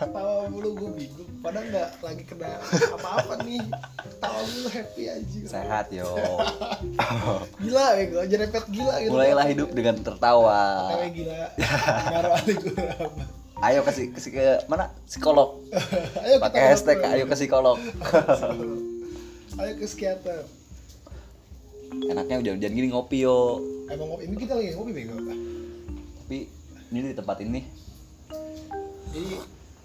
[0.00, 1.30] Tawa mulu gue bingung.
[1.44, 2.50] Padahal nggak lagi kena
[2.96, 3.62] apa-apa nih.
[4.18, 5.40] Tawa mulu happy aja.
[5.46, 6.08] Sehat yo.
[7.62, 9.12] Gila ya gue jerepet gila gitu.
[9.12, 10.90] Mulailah hidup dengan tertawa.
[10.96, 11.42] Kayak gila.
[12.10, 12.74] Ngaruh alih gue
[13.64, 14.92] ayo kasih kasih ke mana?
[15.08, 15.64] Psikolog.
[16.24, 17.14] Ayo pakai hashtag ngobrol.
[17.16, 17.78] ayo ke psikolog.
[19.56, 20.40] Ayo ke psikiater.
[21.94, 23.62] Enaknya hujan-hujan gini ngopi yo
[23.92, 25.16] emang ngopi ini kita lagi ngopi bego
[26.24, 26.38] tapi
[26.94, 27.60] ini di tempat ini.
[29.12, 29.34] Jadi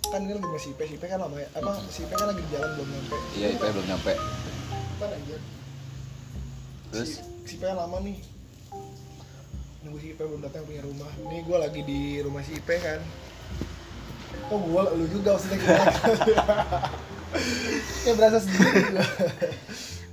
[0.10, 1.48] kan ini lagi masih IP IP kan lama ya.
[1.58, 3.18] Emang si IP kan lagi di jalan belum nyampe.
[3.36, 4.14] Iya itu belum nyampe.
[5.00, 5.38] Aja
[6.90, 7.10] terus?
[7.18, 8.18] Si, si IP kan lama nih
[9.80, 11.12] nunggu si IP belum datang punya rumah.
[11.28, 13.00] Ini gue lagi di rumah si IP kan.
[14.50, 15.58] Kok gue lu juga maksudnya?
[15.60, 15.92] Gimana
[18.04, 18.82] kayak berasa sendiri.
[18.90, 19.06] Gue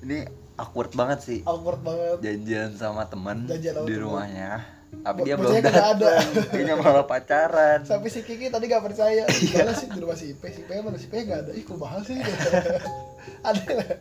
[0.07, 0.19] ini
[0.57, 1.41] awkward banget sih.
[1.45, 2.17] Awkward banget.
[2.25, 4.77] Janjian sama teman Janjian di rumahnya.
[4.87, 6.11] Tapi dia belum kagak ada.
[6.19, 7.79] datang kayaknya malah pacaran.
[7.85, 9.29] Sampai si Kiki tadi gak percaya.
[9.51, 10.97] Gimana sih di rumah si IP si IP mana?
[10.97, 11.51] Si IP gak ada.
[11.53, 12.17] Ih kok mahal sih?
[13.47, 14.01] Ada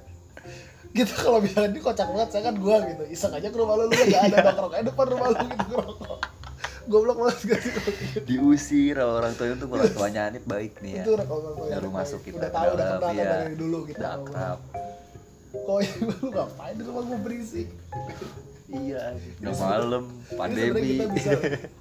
[0.96, 3.04] gitu kalau misalnya ini kocak banget saya kan gua gitu.
[3.12, 6.20] Iseng aja ke rumah lu lu gak ada nongkrong aja depan rumah lu gitu ngerokok.
[6.86, 7.74] Goblok banget gak sih.
[8.24, 11.04] Diusir orang tuanya untuk orang tuanya Anit baik nih ya.
[11.04, 13.28] Itu kalau kalau baru masuk kita udah tahu udah kenal iya.
[13.44, 14.60] dari dulu gitu udah akrab
[15.66, 17.68] kok ini lu ngapain di rumah gua berisik?
[18.66, 21.32] Iya udah malam pandemi kita bisa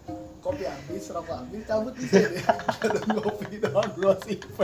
[0.45, 2.45] kopi habis rokok habis cabut bisa deh
[2.85, 4.59] ada ngopi doang gua si IP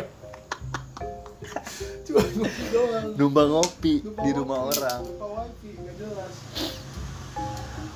[2.05, 3.07] cuma ngopi doang.
[3.17, 5.01] Numpang ngopi di rumah orang.
[5.03, 6.35] lupa wifi nggak jelas.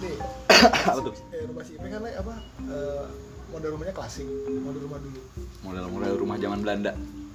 [0.00, 0.16] Nih.
[0.88, 1.14] Apa tuh?
[1.34, 2.34] eh, rumah si Ipe kan like, apa?
[2.64, 3.04] Eh,
[3.52, 4.24] model rumahnya klasik
[4.64, 5.20] model rumah dulu.
[5.60, 6.92] Model-model rumah zaman Belanda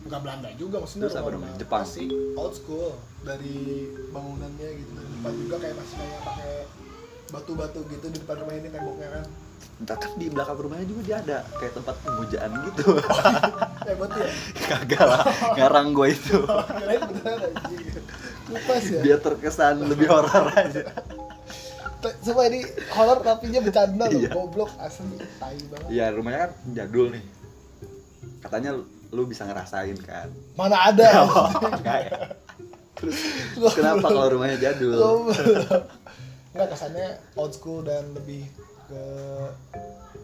[0.10, 1.48] nggak Belanda juga maksudnya Terus apa rumah, namanya?
[1.48, 1.80] rumah Jepang?
[1.80, 2.90] klasik old school.
[3.20, 3.56] Dari
[4.10, 4.92] bangunannya gitu.
[4.92, 6.54] Dari depan juga kayak masih kayak pakai
[7.30, 9.26] batu-batu gitu di depan rumah ini temboknya kan.
[9.80, 12.84] Entah kan di belakang rumahnya juga dia ada kayak tempat pemujaan gitu.
[14.00, 14.28] Buat ya?
[14.66, 15.22] Kagak lah
[15.54, 16.36] ngarang gue itu.
[18.50, 19.00] Lupas ya?
[19.00, 20.84] Biar terkesan lebih horor aja.
[22.00, 24.32] Sumpah ini horor tapi nya bercanda loh, Iya.
[24.32, 25.88] goblok asli, tai banget.
[25.92, 27.24] ya rumahnya kan jadul nih.
[28.40, 28.72] Katanya
[29.10, 31.26] lu bisa ngerasain kan Mana ada?
[31.78, 32.20] Enggak ya?
[32.94, 33.16] terus
[33.72, 35.88] kenapa kalau rumahnya jadul Goblok.
[36.52, 38.44] Enggak kesannya old school dan lebih
[38.86, 39.02] ke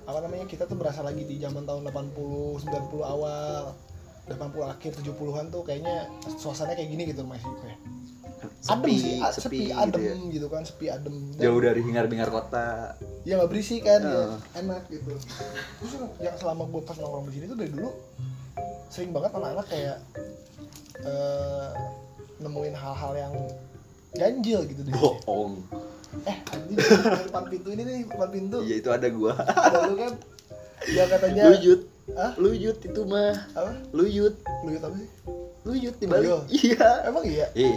[0.03, 2.13] apa namanya kita tuh berasa lagi di zaman tahun 80
[2.61, 2.67] 90
[3.01, 3.73] awal
[4.25, 4.37] 80
[4.67, 7.73] akhir 70-an tuh kayaknya suasananya kayak gini gitu rumah si Ipe.
[8.65, 10.13] Adem sih, a- sepi, gitu adem ya.
[10.31, 11.13] gitu kan, sepi adem.
[11.31, 14.37] Dan- jauh dari hingar-bingar kota ya nggak berisik kan ya, Heeh.
[14.59, 15.13] enak gitu
[15.79, 17.89] terus yang, yang selama gue pas nongkrong di sini tuh dari dulu
[18.89, 19.97] sering banget anak-anak kayak
[21.03, 21.69] eh,
[22.39, 23.33] nemuin hal-hal yang
[24.15, 24.95] ganjil gitu sini.
[24.95, 25.59] bohong.
[26.23, 26.77] Eh anjing
[27.27, 28.57] depan pintu ini nih depan pintu.
[28.63, 29.33] Iya itu ada gua.
[29.35, 30.13] Ada lu kan?
[30.87, 31.81] Ya katanya luyut.
[32.15, 32.31] Hah?
[32.39, 33.35] luyut itu mah.
[33.51, 33.71] Apa?
[33.91, 34.35] Luyut.
[34.63, 35.09] Lu apa sih?
[35.65, 36.05] Luyut di?
[36.07, 37.03] Bali iya.
[37.09, 37.47] Emang iya?
[37.57, 37.75] Eh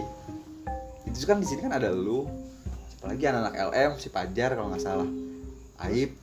[1.08, 2.28] itu kan di sini kan ada lu.
[2.98, 5.08] Apalagi anak-anak LM si Pajar kalau nggak salah.
[5.86, 6.14] Aib.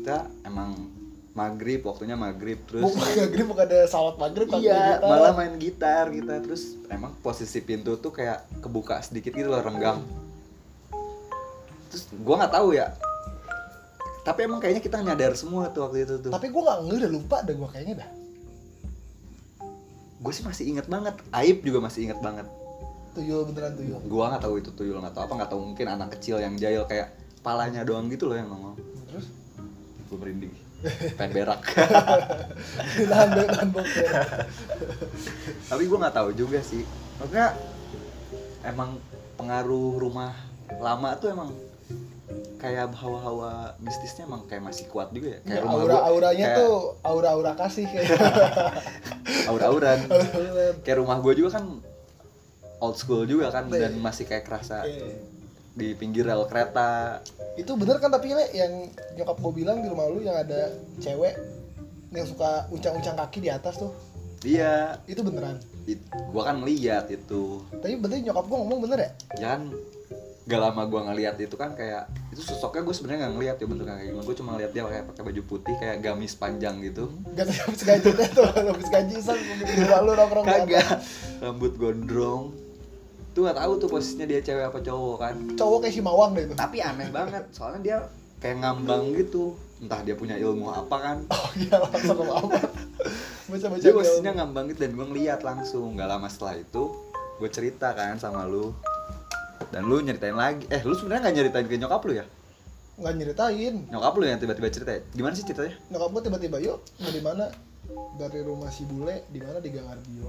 [0.00, 0.91] Kita emang
[1.32, 6.12] maghrib waktunya maghrib terus bukan maghrib bukan ada salat maghrib iya kita- malah main gitar
[6.12, 10.04] kita terus emang posisi pintu tuh kayak kebuka sedikit gitu loh renggang.
[11.88, 12.92] Terus gua nggak tahu ya.
[14.22, 16.30] Tapi emang kayaknya kita nyadar semua tuh waktu itu tuh.
[16.30, 18.10] Tapi gue nggak ngerti udah lupa dah gue kayaknya dah.
[20.22, 22.46] Gue sih masih inget banget Aib juga masih inget banget.
[23.12, 24.00] Tuyul beneran tuyul.
[24.06, 26.86] Gua nggak tahu itu tuyul nggak tahu apa nggak tahu mungkin anak kecil yang jahil
[26.86, 28.76] kayak palanya doang gitu loh yang ngomong.
[29.10, 29.26] Terus?
[30.06, 30.52] Gue merinding
[31.14, 31.60] pengen berak.
[33.10, 34.08] Nahan nahan bokeh.
[35.70, 36.82] Tapi gue nggak tahu juga sih.
[37.18, 37.54] Maksudnya
[38.66, 38.98] emang
[39.38, 40.34] pengaruh rumah
[40.78, 41.50] lama tuh emang
[42.58, 45.40] kayak hawa-hawa mistisnya emang kayak masih kuat juga ya?
[45.42, 48.06] Kayak Ya, rumah aura auranya kayak tuh aura aura kasih kayak
[49.50, 49.98] aura-auran.
[50.06, 50.66] Aura-aura.
[50.86, 51.64] kayak rumah gue juga kan
[52.82, 54.82] old school juga kan dan masih kayak kerasa.
[54.86, 55.18] Eh,
[55.72, 57.20] di pinggir rel kereta.
[57.56, 61.36] Itu bener kan tapi le yang nyokap gue bilang di rumah lu yang ada cewek
[62.12, 63.92] yang suka uncang-uncang kaki di atas tuh.
[64.44, 65.00] Iya.
[65.08, 65.56] Itu beneran?
[65.88, 67.64] It- gua kan ngeliat itu.
[67.72, 69.10] Tapi bener nyokap gue ngomong bener ya?
[69.40, 69.72] Ya kan
[70.42, 73.94] gak lama gua ngeliat itu kan kayak itu sosoknya gue sebenarnya nggak ngeliat ya bentuknya
[73.96, 74.24] kayak gimana.
[74.26, 77.08] Gue cuma ngeliat dia kayak pakai baju putih kayak gamis panjang gitu.
[77.32, 79.14] Gak tau habis gaji tuh habis gaji
[79.80, 80.88] rumah lu nongkrong kagak.
[81.40, 82.71] Rambut gondrong
[83.32, 85.34] tuh gak tahu tuh posisinya dia cewek apa cowok kan.
[85.56, 87.98] Cowok kayak si mawang deh itu tapi aneh banget soalnya dia
[88.38, 89.56] kayak ngambang gitu.
[89.82, 91.16] Entah dia punya ilmu apa kan.
[91.32, 92.60] Oh iya langsung apa
[93.52, 95.96] baca baca dia posisinya ngambang gitu dan gue ngeliat langsung.
[95.96, 96.82] Gak lama setelah itu
[97.40, 98.76] gue cerita kan sama lu.
[99.72, 100.68] Dan lu nyeritain lagi.
[100.68, 102.24] Eh lu sebenarnya nggak nyeritain ke nyokap lu ya?
[103.00, 103.74] Nggak nyeritain.
[103.88, 104.90] Nyokap lu yang tiba-tiba cerita.
[104.92, 105.00] Ya?
[105.16, 105.76] gimana sih ceritanya?
[105.88, 107.48] Nyokap gue tiba-tiba yuk di mana?
[108.20, 109.58] Dari rumah si bule di mana?
[109.60, 110.28] Di Gang Ardio.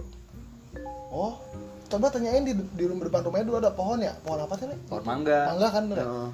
[1.14, 1.38] Oh
[1.94, 4.14] coba tanyain di, di rumah depan rumahnya dulu ada pohon ya?
[4.26, 5.40] Pohon apa sih nih pohon mangga.
[5.54, 6.06] Mangga kan bener?
[6.10, 6.30] Heeh.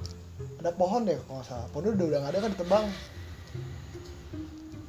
[0.59, 1.67] ada pohon deh kalau nggak salah.
[1.71, 2.85] Pohonnya udah udah nggak ada kan ditebang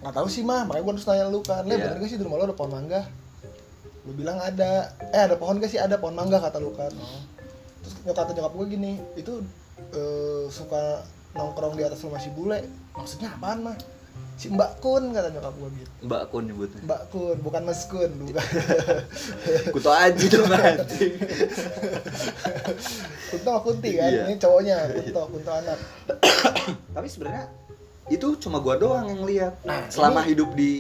[0.01, 0.63] nggak tahu sih mah.
[0.65, 1.63] Makanya gue harus nanya lu kan.
[1.67, 1.83] Le Iya.
[1.85, 3.01] bener gak sih di rumah lu ada pohon mangga?
[4.07, 4.71] Lu bilang ada.
[5.13, 5.77] Eh ada pohon gak sih?
[5.77, 6.93] Ada pohon mangga kata lu kan.
[6.97, 7.23] Oh.
[7.81, 9.41] terus nyokap nyokap gue gini itu
[9.97, 11.01] eh, suka
[11.33, 12.63] nongkrong di atas rumah si bule.
[12.97, 13.77] Maksudnya apaan mah
[14.35, 16.81] si mbak kun kata nyokap gue gitu mbak kun nyebutnya.
[16.83, 18.47] Mbak kun bukan mas kun bukan.
[19.75, 21.13] Kuto aja dong anjing.
[23.31, 24.23] Kunto sama kunti kan Iya.
[24.27, 25.79] ini cowoknya kunto kunto anak.
[26.97, 27.45] Tapi sebenarnya
[28.09, 29.55] itu cuma gua doang yang lihat.
[29.63, 30.71] Nah, selama ini- hidup di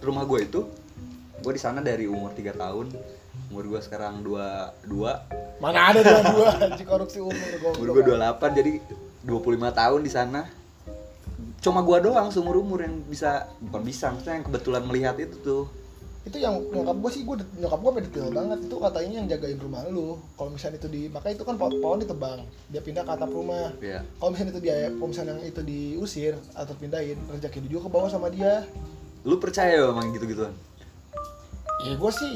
[0.00, 0.62] rumah gua itu
[1.40, 2.86] gua di sana dari umur 3 tahun
[3.48, 4.84] umur gua sekarang 22
[5.58, 8.04] mana ada dua dua anjing korupsi umur umur goblok.
[8.04, 8.72] gua 28 jadi
[9.22, 9.32] 25
[9.72, 10.40] tahun di sana
[11.62, 15.64] cuma gua doang seumur umur yang bisa bukan bisa maksudnya yang kebetulan melihat itu tuh.
[16.22, 18.58] Itu yang nyokap gue sih gue nyokap gue detail banget.
[18.70, 20.14] Itu katanya yang jagain rumah lu.
[20.38, 22.46] Kalau misalnya itu di maka itu kan pohon, pohon ditebang.
[22.70, 23.74] Dia pindah ke atap rumah.
[23.82, 27.90] Ya kalau misalnya itu dia kalau misalnya yang itu diusir atau pindahin rezeki juga ke
[27.90, 28.62] bawah sama dia.
[29.26, 30.54] Lu percaya emang gitu gituan
[31.82, 32.34] ya gue sih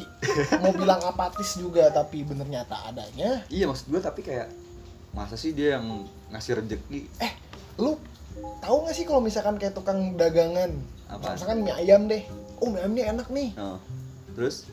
[0.59, 3.47] mau bilang apatis juga tapi bener nyata adanya.
[3.47, 4.51] Iya maksud gua tapi kayak
[5.15, 7.01] masa sih dia yang ngasih rezeki?
[7.23, 7.33] Eh
[7.79, 7.95] lu
[8.61, 10.71] tahu nggak sih kalau misalkan kayak tukang dagangan
[11.07, 11.35] Apaan?
[11.39, 12.23] misalkan mie ayam deh
[12.61, 13.79] oh mie ayam ini enak nih oh.
[14.35, 14.67] terus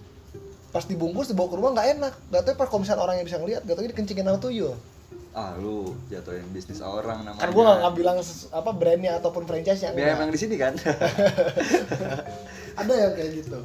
[0.73, 3.37] pas dibungkus dibawa ke rumah nggak enak gak tau pas kalau misalnya orang yang bisa
[3.37, 4.73] ngeliat gak tau dikencingin sama tuyul
[5.33, 8.17] ah lu jatuhin bisnis orang namanya kan gue gak, nggak bilang
[8.53, 10.77] apa brandnya ataupun franchise nya Ya emang di sini kan.
[12.81, 13.57] ada yang kayak gitu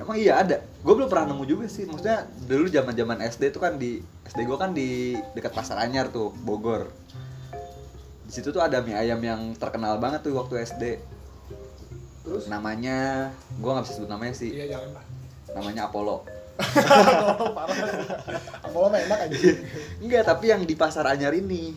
[0.00, 0.56] emang iya ada.
[0.84, 1.88] Gue belum pernah nemu juga sih.
[1.88, 6.32] Maksudnya dulu zaman-zaman SD tuh kan di SD gue kan di dekat Pasar Anyar tuh,
[6.44, 6.92] Bogor.
[8.26, 10.84] Di situ tuh ada mie ayam yang terkenal banget tuh waktu SD.
[12.26, 14.50] terus Namanya, gue nggak bisa sebut namanya sih.
[14.50, 15.04] iya jangan lah
[15.54, 16.26] Namanya Apollo.
[16.56, 17.76] Tolong, parah
[18.64, 19.36] apa lo mah enak aja
[20.02, 21.76] Enggak, tapi yang di Pasar Anyar ini.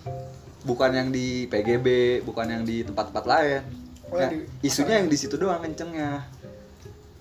[0.64, 3.62] Bukan yang di PGB, bukan yang di tempat-tempat lain.
[4.10, 6.26] Oh, Nah, di isunya yang di situ doang kencengnya.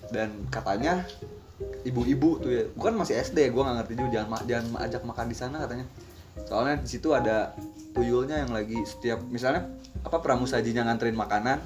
[0.09, 1.05] Dan katanya
[1.85, 5.37] ibu-ibu tuh ya, bukan masih SD, gua nggak ngerti juga jangan jangan ajak makan di
[5.37, 5.85] sana katanya.
[6.47, 7.53] Soalnya di situ ada
[7.93, 9.65] tuyulnya yang lagi setiap misalnya
[10.05, 11.59] apa pramusajinya nganterin makanan,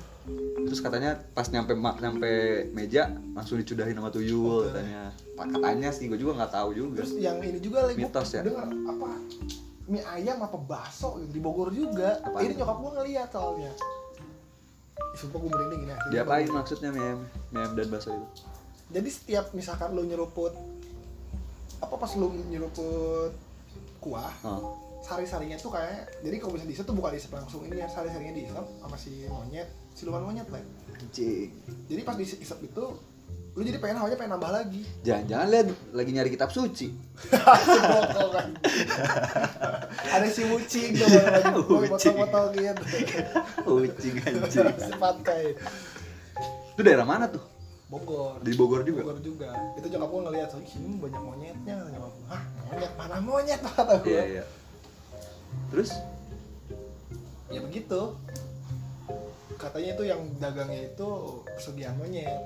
[0.66, 2.32] terus katanya pas nyampe nyampe
[2.74, 4.74] meja langsung dicudahin sama tuyul Oke.
[4.74, 5.14] katanya.
[5.34, 7.02] Pak katanya sih, gue juga nggak tahu juga.
[7.02, 8.42] terus yang ini juga lagi Mitos ya?
[8.46, 9.10] dengar apa
[9.84, 12.48] mie ayam apa bakso gitu di Bogor juga Apaan?
[12.48, 13.74] ini nyokap gua ngeliat soalnya
[15.14, 16.10] Sumpah gue merinding ini asli.
[16.16, 17.20] Diapain maksudnya mie ayam,
[17.52, 18.28] mie ayam dan bakso itu?
[18.94, 20.54] Jadi setiap misalkan lu nyeruput
[21.84, 23.34] apa pas lu nyeruput
[24.04, 24.76] kuah Oh.
[25.00, 28.56] sari-sarinya tuh kayak jadi kalau bisa diisep tuh bukan diisep langsung ini ya sari-sarinya diisep
[28.78, 30.60] sama si monyet siluman monyet lah
[30.94, 31.52] Anjing.
[31.86, 32.86] jadi pas diisep itu
[33.54, 36.90] lu jadi pengen hawanya pengen nambah lagi Jangan-jangan lihat lagi nyari kitab suci.
[37.30, 38.50] Kan.
[39.94, 41.92] ada si mucing tuh lagi gue Mucing.
[42.18, 42.76] potong-potongin
[43.62, 44.68] Kucing anjing.
[44.76, 45.62] sifat kayak
[46.74, 47.46] Itu daerah mana tuh?
[47.86, 49.06] Bogor Di Bogor juga.
[49.06, 52.42] Bogor juga itu nyokap gue ngeliat so, ini banyak monyetnya nyokap gue hah
[52.74, 54.44] monyet mana monyet kata gue Iya, iya.
[55.70, 55.92] Terus?
[57.54, 58.18] Ya begitu.
[59.62, 61.10] Katanya itu yang dagangnya itu
[61.54, 62.42] pesugihan monyet.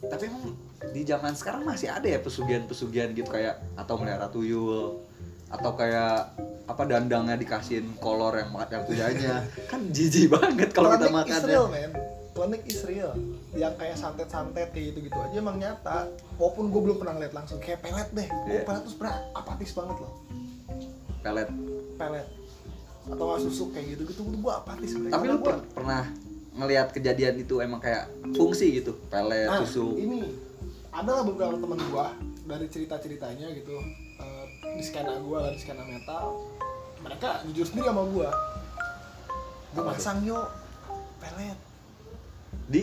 [0.00, 0.56] Tapi emang
[0.90, 5.04] di zaman sekarang masih ada ya pesugihan-pesugihan gitu kayak atau melihara tuyul
[5.50, 6.34] atau kayak
[6.70, 9.34] apa dandangnya dikasihin kolor yang yang punyanya.
[9.70, 11.62] Kan jijik banget kalau kita makan ya.
[12.32, 13.12] Klinik is real.
[13.52, 16.06] Yang kayak santet-santet kayak gitu-gitu aja emang nyata.
[16.36, 17.58] Walaupun gue belum pernah ngeliat langsung.
[17.58, 18.28] Kayak pelet deh.
[18.28, 18.62] Gue Iya.
[18.64, 20.12] pelet tuh sebenernya apatis banget loh.
[21.20, 21.48] Pelet.
[21.96, 22.26] Pelet.
[23.02, 26.02] Atau nggak susuk kayak gitu gitu gue apatis sebenernya tapi lu gua- per- pernah
[26.52, 28.92] ngelihat kejadian itu emang kayak fungsi gitu?
[29.08, 29.96] Pelet nah susu.
[29.96, 30.30] ini.
[30.90, 32.06] Ada lah beberapa teman gue
[32.44, 33.74] dari cerita-ceritanya gitu.
[34.16, 36.38] Eh, di skena gue lah di skena metal.
[37.00, 38.28] Mereka jujur sendiri sama gue
[39.70, 40.50] gue masang yuk
[41.16, 41.54] pelet
[42.70, 42.82] di?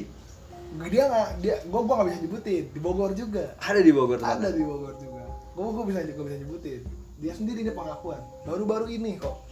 [0.91, 2.63] Dia nggak dia gue gue nggak bisa nyebutin.
[2.75, 3.45] Di Bogor juga.
[3.63, 4.51] Ada di Bogor ada sana.
[4.51, 5.23] di Bogor juga.
[5.55, 6.81] Gue gue bisa gue bisa nyebutin.
[7.17, 8.21] Dia sendiri dia pengakuan.
[8.43, 9.47] Baru-baru ini kok.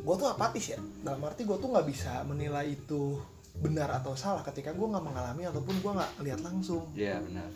[0.00, 0.78] Gue tuh apatis ya.
[1.00, 3.16] Dalam arti gue tuh nggak bisa menilai itu
[3.60, 6.84] benar atau salah ketika gue nggak mengalami ataupun gue nggak lihat langsung.
[6.92, 7.48] Iya benar.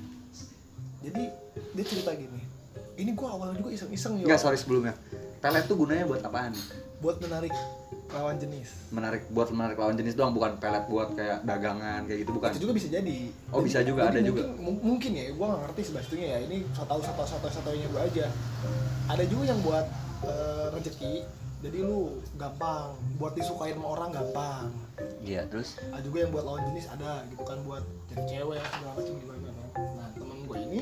[1.05, 1.29] jadi
[1.77, 2.41] dia cerita gini.
[2.97, 4.27] Ini gue awalnya juga iseng-iseng yo.
[4.27, 4.97] Enggak sorry sebelumnya.
[5.45, 6.57] Pelet tuh gunanya buat apaan?
[7.05, 7.53] buat menarik
[8.15, 8.69] lawan jenis.
[8.95, 12.51] Menarik buat menarik lawan jenis doang, bukan pelet buat kayak dagangan kayak gitu bukan.
[12.55, 13.19] itu juga bisa jadi.
[13.51, 14.43] Oh, bisa juga, ada mungkin, juga.
[14.63, 18.01] mung- mungkin ya gue nggak ngerti sebetulnya ya ini so tau tau so taunya gue
[18.01, 18.27] aja.
[19.11, 19.87] Ada juga yang buat
[20.25, 21.15] eh, rezeki
[21.65, 24.69] jadi lu gampang buat disukain sama orang gampang.
[25.25, 25.81] Iya terus?
[25.81, 29.49] Ada juga yang buat lawan jenis ada gitu kan buat jadi cewek segala macam gimana
[29.97, 30.81] nah temen gue ini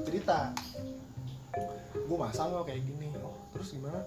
[0.00, 0.50] cerita.
[2.08, 4.00] Gue masang lo kayak gini oh terus gimana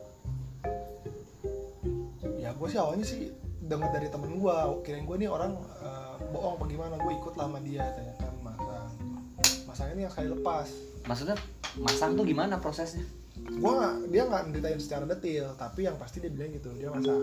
[2.36, 3.32] ya gue sih awalnya sih
[3.64, 7.58] dengar dari temen gue kirain gue nih orang eh, bohong apa gimana gue ikut lama
[7.64, 8.90] dia tanya kan masang.
[9.68, 10.68] Masang ini yang sekali lepas.
[11.08, 11.38] Maksudnya
[11.80, 13.06] masang tuh gimana prosesnya?
[13.38, 17.22] Gue nggak dia nggak ceritain secara detail tapi yang pasti dia bilang gitu dia masang.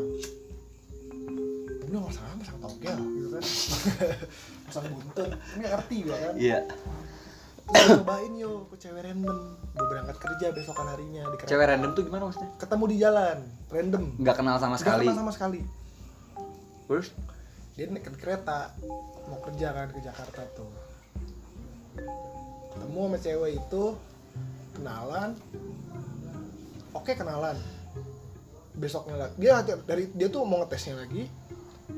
[1.80, 3.44] Gue bilang masang masang togel gitu kan.
[4.64, 5.28] Masang buntut.
[5.28, 6.34] Ini nggak ngerti gue kan.
[6.40, 6.58] Iya
[8.04, 9.38] cobain yo ke cewek random.
[9.72, 11.50] Gue berangkat kerja besokan harinya di kereta.
[11.56, 12.50] cewek random tuh gimana maksudnya?
[12.60, 13.38] Ketemu di jalan
[13.72, 14.02] random.
[14.20, 15.04] Nggak kenal sama Nggak sekali.
[15.08, 15.60] kenal sama sekali.
[16.84, 17.06] Terus?
[17.74, 18.70] Dia naik ke kereta
[19.26, 20.72] mau kerja kan ke Jakarta tuh.
[22.76, 23.84] Ketemu sama cewek itu
[24.76, 25.30] kenalan.
[26.92, 27.56] Oke kenalan.
[28.76, 31.24] Besoknya lagi dia dari dia tuh mau ngetesnya lagi.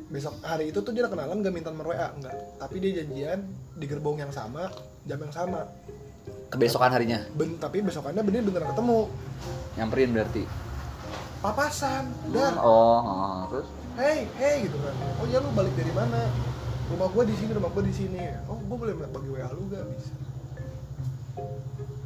[0.07, 3.43] Besok hari itu tuh dia kenalan gak minta nomor WA enggak tapi dia janjian
[3.75, 4.71] di gerbong yang sama
[5.07, 5.71] jam yang sama.
[6.51, 7.23] Kebesokan harinya.
[7.35, 9.01] Ben, tapi besokannya bener bener ketemu.
[9.79, 10.43] Nyamperin berarti?
[11.43, 13.69] Papasan dan oh, oh, terus?
[13.95, 14.95] Hey hey gitu kan.
[15.23, 16.27] Oh ya lu balik dari mana?
[16.91, 18.19] Rumah gua di sini rumah gua di sini.
[18.51, 20.15] Oh gua boleh bagi WA lu gak bisa.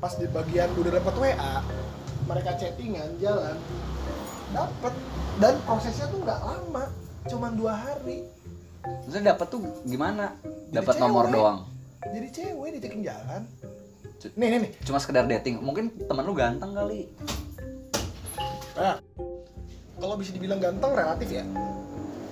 [0.01, 1.55] Pas di bagian udah dapat WA
[2.29, 3.57] mereka chattingan jalan.
[4.53, 4.93] Dapat
[5.41, 6.85] dan prosesnya tuh nggak lama.
[7.29, 8.25] Cuman dua hari.
[8.85, 10.37] Maksudnya dapat tuh gimana?
[10.73, 13.43] Dapat nomor doang jadi cewek dicekin jalan
[14.17, 17.09] C- nih nih nih cuma sekedar dating mungkin teman lu ganteng kali
[18.71, 18.97] Nah,
[20.01, 21.45] kalau bisa dibilang ganteng relatif ya.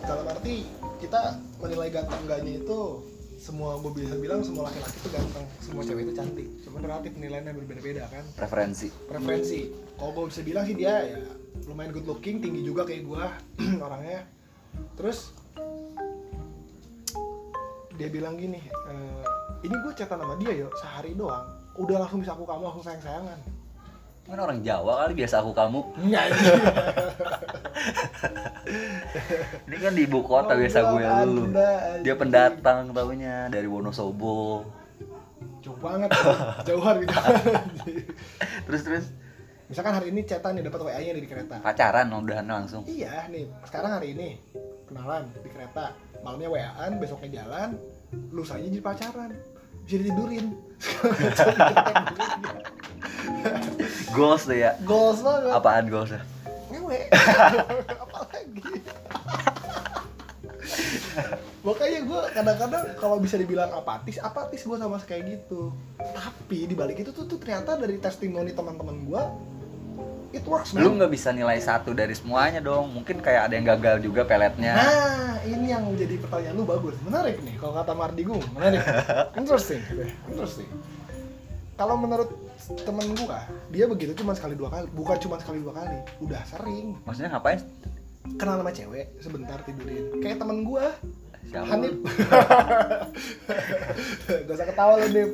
[0.01, 0.65] Dalam arti
[0.97, 3.05] kita menilai ganteng enggaknya itu
[3.37, 6.49] semua gue bisa bilang semua laki-laki itu ganteng, semua cewek itu cantik.
[6.65, 8.25] Cuman relatif penilaiannya berbeda-beda kan.
[8.33, 9.61] preferensi Preferensi.
[10.01, 11.21] Kalau gue bisa bilang sih dia ya
[11.69, 13.23] lumayan good looking, tinggi juga kayak gue
[13.85, 14.25] orangnya.
[14.97, 15.37] Terus
[17.93, 18.95] dia bilang gini, e,
[19.67, 23.03] ini gue chatan sama dia yo sehari doang, udah langsung bisa aku kamu langsung sayang
[23.03, 23.41] sayangan.
[24.29, 25.81] kan orang Jawa kali biasa aku kamu.
[26.05, 26.25] Enggak
[29.65, 31.49] ini kan di ibu kota biasa gue lu.
[32.05, 34.69] Dia pendatang taunya dari Wonosobo.
[35.65, 36.13] Jauh banget
[36.69, 37.15] jauhan gitu
[38.69, 39.07] terus terus?
[39.73, 41.65] Misalkan hari ini cetan nih dapat WA nya di kereta.
[41.65, 42.85] Pacaran udahan langsung.
[42.85, 43.49] Iya nih.
[43.65, 44.37] Sekarang hari ini
[44.89, 45.97] kenalan di kereta.
[46.21, 47.81] Malamnya WA-an besoknya jalan
[48.33, 49.31] lusanya jadi pacaran
[49.89, 50.53] bisa ditidurin
[54.17, 54.77] goals tuh ya.
[54.85, 55.53] Goals banget.
[55.57, 56.23] Apaan goalsnya
[56.69, 57.01] ngewe.
[58.05, 58.73] Apalagi?
[61.65, 65.73] Makanya gue kadang-kadang kalau bisa dibilang apatis apatis gue sama kayak gitu.
[65.97, 69.23] Tapi dibalik itu tuh, tuh ternyata dari testimoni teman-teman gue
[70.33, 71.01] it works lu man.
[71.01, 72.93] nggak bisa nilai satu dari semuanya dong.
[72.93, 74.77] Mungkin kayak ada yang gagal juga peletnya.
[74.77, 76.95] Nah ini yang jadi pertanyaan lu bagus.
[77.01, 78.85] Menarik nih kalau kata Mardigung menarik.
[79.41, 79.81] Interesting.
[80.29, 80.69] Interesting.
[81.79, 82.35] Kalau menurut
[82.85, 85.99] temen gua dia begitu cuma sekali dua kali bukan cuma sekali dua kali.
[86.21, 86.99] Udah sering.
[87.09, 87.61] Maksudnya ngapain?
[88.37, 90.21] Kenal sama cewek sebentar tidurin.
[90.21, 90.93] Kayak temen gua
[91.49, 91.73] siapa?
[91.73, 91.97] Hanif.
[94.29, 94.37] Lu?
[94.45, 95.31] gak usah ketawa lu Nip.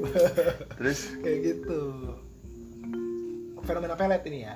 [0.78, 1.10] Terus?
[1.18, 1.80] Kayak gitu.
[3.64, 4.54] Fenomena pelet ini ya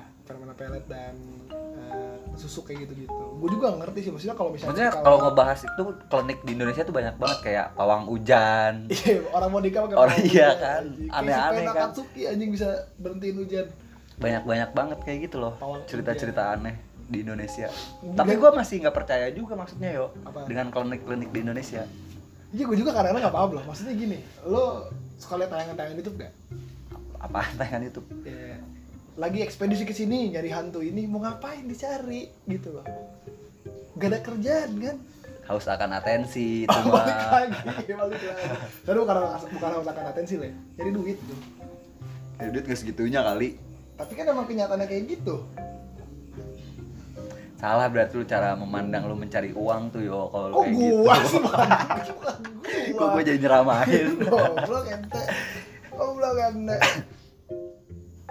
[0.59, 1.15] pelet dan
[1.49, 5.59] eh, susuk kayak gitu gitu gue juga ngerti sih maksudnya kalau misalnya maksudnya kalau ngebahas
[5.63, 8.73] itu klinik di Indonesia tuh banyak banget kayak pawang hujan.
[8.99, 11.81] Iya, orang mau nikah pakai Orang iya kan, aneh-aneh Pena kan.
[11.89, 12.67] Katsuki anjing bisa
[12.99, 13.65] berhentiin hujan.
[14.19, 16.75] Banyak banyak banget kayak gitu loh Pawang cerita cerita aneh
[17.07, 17.71] di Indonesia.
[18.03, 20.43] Tapi gua masih nggak percaya juga maksudnya yo Apa?
[20.45, 21.87] dengan klinik klinik di Indonesia.
[22.49, 26.33] Iya gue juga kadang-kadang nggak paham loh maksudnya gini lo suka lihat tayangan-tayangan YouTube gak?
[27.19, 28.57] apa tayangan itu Ya,
[29.19, 32.31] lagi ekspedisi ke sini nyari hantu ini mau ngapain dicari?
[32.47, 32.87] Gitu loh.
[33.99, 34.97] Gak ada kerjaan kan?
[35.43, 37.43] Haus akan atensi itu Oh, balik mah.
[37.67, 39.15] Lagi balik lagi bukan
[39.59, 40.57] bukan harus akan atensi lah ya.
[40.79, 41.39] cari duit tuh
[42.39, 43.59] Ya, duit nggak segitunya kali.
[43.99, 45.43] Tapi kan emang kenyataannya kayak gitu.
[47.59, 51.27] Salah berarti lu cara memandang lu mencari uang tuh yo kalau oh kayak gua gitu.
[51.27, 52.15] sih bukan bukan kok
[52.95, 53.07] gua?
[53.11, 55.23] Gua jadi nyeramahin goblok ente.
[55.91, 56.77] Goblok ente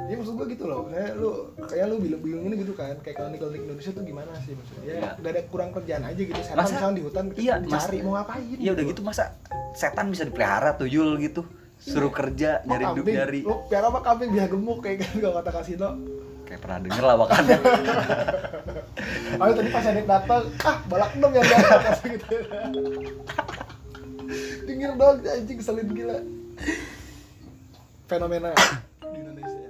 [0.08, 0.88] ya maksud gue gitu loh.
[0.88, 1.30] Kayak lu
[1.62, 2.96] kayak lu bilang bingung ini gitu kan.
[2.98, 4.82] Kayak klinik klinik Indonesia tuh gimana sih maksudnya?
[4.82, 5.08] Ya Iya.
[5.14, 6.40] udah ada kurang kerjaan aja gitu.
[6.40, 9.00] Setan Masa- di hutan iya, mas- mau ngapain Iya udah gitu.
[9.02, 9.24] masa
[9.72, 11.44] setan bisa dipelihara tuyul gitu.
[11.78, 14.34] Suruh kerja Oh, nyari duit nyari lu piara apa kambing?
[14.34, 15.88] Biar gemuk kayak kan gak kata kasino.
[16.42, 17.56] Kayak pernah denger lah makanya
[19.38, 22.24] ayo tadi pas ada datang ah balak dong yang di atas gitu.
[24.64, 26.18] Pinggir dong anjing keselin gila.
[28.06, 28.50] Fenomena
[29.04, 29.68] di Indonesia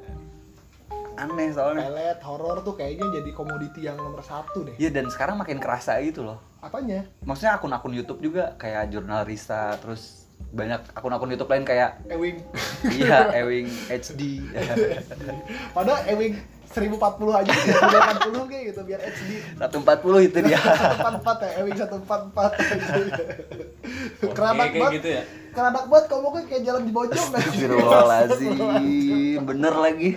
[1.19, 1.91] aneh soalnya.
[1.91, 4.75] Pelet horor tuh kayaknya jadi komoditi yang nomor satu deh.
[4.79, 6.39] Iya dan sekarang makin kerasa gitu loh.
[6.63, 7.07] Apanya?
[7.27, 12.39] Maksudnya akun-akun YouTube juga kayak jurnal Risa terus banyak akun-akun YouTube lain kayak Ewing.
[12.95, 14.47] Iya Ewing HD
[15.77, 17.01] padahal Ewing 1040
[17.33, 20.61] aja 1080 kayak gitu biar HD 140 itu dia.
[21.11, 24.93] 144 ya Ewing 144 kerabat banget.
[25.01, 25.23] gitu ya
[25.59, 29.43] kerabat banget ngomongnya kayak jalan di bojong kan Astagfirullahaladzim.
[29.43, 30.15] Bener lagi.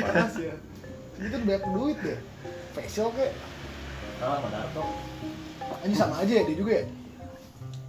[0.00, 0.56] Panas ya.
[1.20, 2.16] Itu banyak duit deh.
[2.72, 3.36] Facial kayak.
[4.16, 5.06] Salah sama Darto
[5.86, 6.84] ini sama aja ya dia juga ya?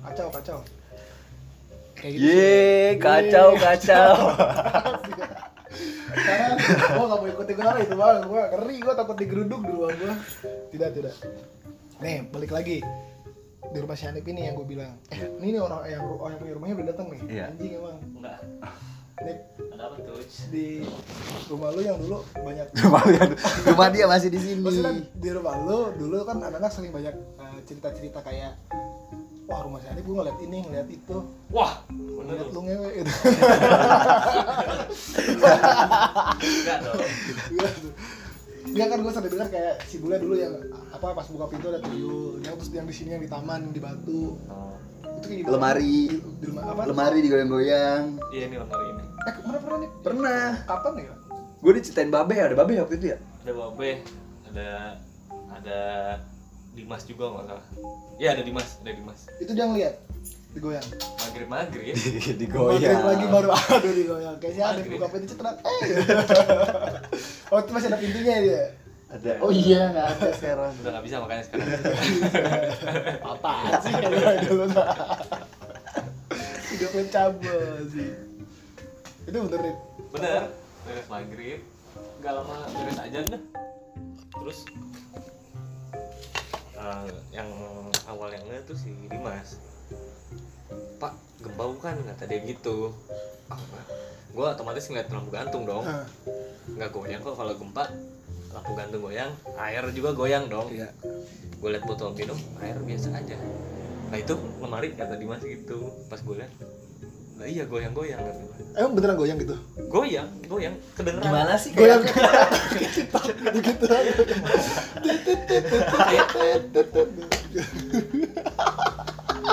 [0.06, 0.60] Kacau kacau.
[1.98, 4.14] Kayak gitu Ye, kacau kacau.
[6.18, 6.58] Karena
[6.98, 10.14] gua gak mau ikutin gara itu bang, gua ngeri, gua takut digeruduk di rumah gua.
[10.74, 11.14] Tidak tidak.
[12.02, 12.82] Nih balik lagi
[13.74, 14.96] di rumah si Hanif ini yang gue bilang.
[15.12, 17.22] Eh ini nih orang yang orang yang punya rumahnya udah datang nih.
[17.28, 17.46] Iya.
[17.52, 17.98] Anjing emang.
[18.16, 18.40] enggak
[19.18, 19.34] Nih
[19.74, 20.22] ada apa tuh
[20.54, 20.86] di
[21.50, 22.70] rumah lu yang dulu banyak.
[22.86, 23.02] rumah
[23.74, 27.60] rumah dia masih di sini Maksudnya di rumah lu dulu kan anak-anak sering banyak eh,
[27.66, 28.54] cerita-cerita kayak
[29.48, 31.18] Wah rumah si Hanif gue ngeliat ini, ngeliat itu
[31.56, 33.12] wah bener Ngeliat lu ngewe gitu
[36.44, 37.00] enggak dong
[38.68, 40.54] Dia kan gue sering dengar kayak si bule dulu yang
[40.90, 43.80] apa pas buka pintu ada tuyul, yang terus yang di sini yang di taman di
[43.80, 44.36] batu.
[44.48, 44.76] oh.
[45.18, 45.54] Itu kayak gimana?
[45.58, 45.98] Lemari.
[46.10, 46.82] Di, di rumah apa?
[46.86, 49.90] lemari digoyang-goyang iya ini lemari ini Eh ke mana pernah nih?
[50.00, 51.14] pernah Kapan ya?
[51.58, 53.92] gue diceritain babe ada babe waktu itu ya ada babe
[54.46, 54.68] ada
[55.50, 55.80] ada
[56.78, 57.66] Dimas juga nggak salah
[58.22, 59.96] iya ada Dimas ada Dimas Itu dia ngeliat
[60.58, 60.88] digoyang.
[61.22, 61.96] maghrib maghrib
[62.50, 64.36] Maghrib lagi baru aduh digoyang.
[64.42, 65.56] Kayaknya ada buka pintu cetrak.
[65.62, 65.82] Eh.
[67.54, 68.64] oh itu masih ada pintunya dia.
[69.08, 70.72] ada Oh iya nggak ada sekarang.
[70.84, 71.68] udah nggak bisa makanya sekarang
[73.24, 73.52] Apa
[73.86, 74.66] sih kalau dulu
[76.68, 78.10] Hidupnya cabul sih.
[79.30, 79.76] Itu bener nih.
[80.08, 80.44] bener
[80.88, 81.60] beres maghrib
[82.24, 83.42] nggak lama beres aja dah
[84.40, 84.60] terus
[86.80, 87.50] eh, yang
[88.08, 89.60] awal yang tuh si Dimas
[90.98, 92.92] Pak gempa bukan kata dia gitu.
[93.48, 93.60] Ah,
[94.34, 95.86] gue otomatis ngeliat lampu gantung dong.
[96.76, 97.86] Nggak goyang kok kalau gempa.
[98.52, 100.70] Lampu gantung goyang air juga goyang dong.
[100.72, 100.90] Iya.
[101.58, 103.34] gue liat botol minum air biasa aja.
[104.14, 105.90] Nah itu lemari kata Dimas gitu.
[106.06, 106.54] Pas gue liat
[107.38, 108.56] lah iya goyang goyang kata gua.
[108.82, 109.54] Emang beneran goyang gitu?
[109.94, 110.74] goyang goyang.
[110.98, 111.30] Kedengeran.
[111.30, 112.02] Gimana sih Goyang.
[112.02, 113.18] kayak gitu.
[116.18, 117.02] Gitu.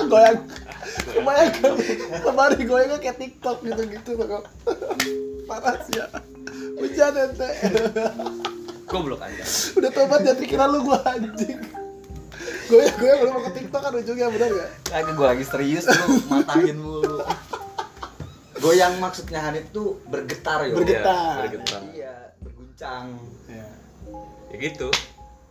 [0.13, 0.37] Goyang
[2.23, 4.43] Lemari goyangnya kayak tiktok gitu-gitu tuh
[5.45, 6.07] Panas ya.
[6.79, 7.51] Hujan ente
[8.85, 11.59] goblok aja Udah tobat ya pikiran lu gua anjing.
[12.71, 14.71] Goyang-goyang udah mau ke tiktok kan ujungnya bener gak?
[14.89, 17.21] Kagak gue lagi serius lu matahin mulu.
[18.61, 20.81] Goyang maksudnya Hanif tuh bergetar yo.
[20.81, 21.13] Bergetar.
[21.13, 21.81] Iya, bergetar.
[21.93, 23.07] Iya berguncang.
[23.49, 23.69] Ya
[24.53, 24.89] ya gitu.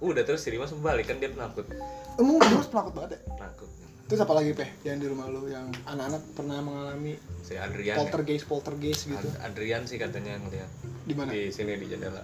[0.04, 1.70] Udah terus si Dimas balik kan dia penakut.
[2.18, 3.20] Emang dulu penakut banget ya?
[3.38, 3.63] penakut
[4.04, 8.46] Terus apa lagi Peh yang di rumah lu yang anak-anak pernah mengalami si Adrian poltergeist
[8.46, 9.16] poltergeist gitu?
[9.18, 10.70] Ad- Adrian sih katanya ngeliat
[11.02, 11.30] Di mana?
[11.30, 12.24] di sini di jendela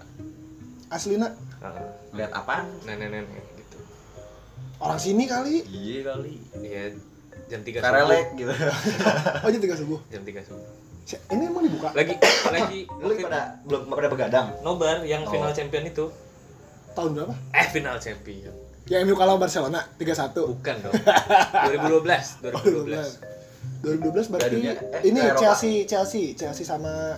[0.89, 1.87] Aslina Heeh.
[2.13, 3.77] lihat apaan nenek-nenek gitu
[4.77, 5.63] orang sini kali.
[5.65, 6.83] iya kali iya
[7.47, 8.51] jam 3 karelek gitu
[9.43, 9.99] Oh jam tiga subuh.
[10.07, 10.67] jam 3 subuh
[11.09, 11.89] Ini emang dibuka?
[11.91, 12.13] lagi
[12.53, 15.31] lagi lu pada belum pada begadang nobar yang Oh.
[15.31, 16.05] final champion itu
[16.91, 17.33] Tahun berapa?
[17.51, 18.53] eh final champion
[18.89, 20.33] Yang MU kalah Barcelona 3-1.
[20.33, 20.93] bukan dong.
[21.69, 23.21] 2012 2012.
[23.85, 25.39] 2012 berarti dunia- eh, ini Eropa.
[25.39, 27.15] Chelsea Chelsea Chelsea sama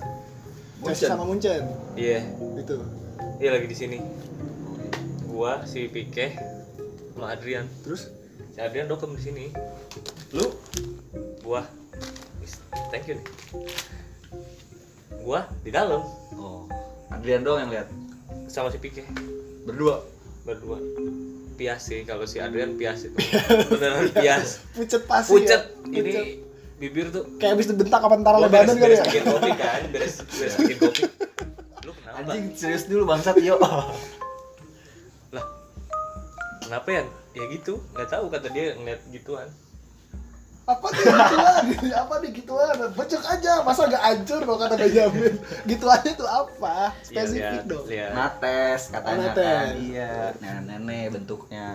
[0.83, 1.09] Chelsea Munchen.
[1.09, 1.61] sama Munchen.
[1.95, 2.19] 2012 iya.
[2.59, 2.75] Itu.
[3.39, 3.97] iya lagi di sini.
[5.25, 6.35] Gua si Pique
[7.15, 7.65] sama Adrian.
[7.81, 8.11] Terus?
[8.51, 9.45] Si Adrian dokem di sini.
[10.35, 10.51] Lu?
[11.41, 11.63] Gua.
[12.43, 12.59] Wis,
[12.91, 13.25] thank you nih.
[15.23, 16.03] Gua di dalam.
[16.35, 16.67] Oh
[17.09, 17.87] Adrian doang yang lihat.
[18.51, 19.07] Sama si Pique.
[19.63, 20.03] Berdua?
[20.43, 20.77] Berdua
[21.61, 23.13] pias sih kalau si Adrian pias itu.
[23.77, 24.65] Beneran pias.
[24.73, 25.61] Pucet pasti pucet
[25.93, 26.01] ya.
[26.01, 26.41] ini
[26.81, 27.37] bibir tuh.
[27.37, 29.05] Kayak habis dibentak apa gua lebaran kali beres ya.
[29.05, 31.01] bikin kopi kan beres beres bikin kopi.
[31.85, 32.17] Lu kenapa?
[32.33, 33.61] Anjing serius dulu bangsat yo.
[35.37, 35.45] Lah
[36.65, 37.03] kenapa ya?
[37.37, 39.47] Ya gitu nggak tahu kata dia ngeliat gituan
[40.61, 41.63] Apa nih gituan?
[42.05, 42.75] apa nih gituan?
[42.93, 45.33] Becek aja, masa gak hancur kalau kata Benjamin?
[45.69, 46.93] Gitu aja tuh apa?
[47.01, 47.85] Spesifik Iya, dong.
[47.85, 48.11] lihat.
[48.13, 49.41] nates katanya Nates.
[49.41, 51.65] kan iya nenek-nenek bentuknya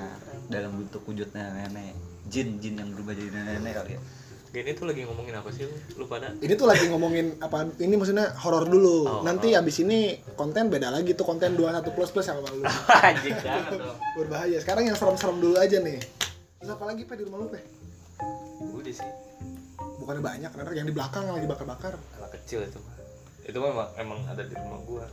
[0.46, 1.92] dalam bentuk wujud nenek
[2.26, 4.00] jin jin yang berubah jadi nenek kali ya
[4.46, 7.68] Gini tuh lagi ngomongin apa sih lu, lu pada Ini tuh lagi ngomongin apa?
[7.76, 9.04] Ini maksudnya horor dulu.
[9.04, 9.60] Oh, Nanti oh.
[9.60, 12.64] abis ini konten beda lagi tuh konten 21 plus plus sama lu.
[13.04, 14.56] anjing dong Berbahaya.
[14.56, 16.00] Sekarang yang serem-serem dulu aja nih.
[16.56, 17.60] Terus apa lagi pe di rumah lu pe?
[18.60, 19.10] Udah sih.
[20.00, 21.92] Bukannya banyak, karena yang di belakang yang lagi bakar-bakar.
[22.20, 22.96] anak kecil itu mah.
[23.46, 25.06] Itu memang emang ada di rumah gua.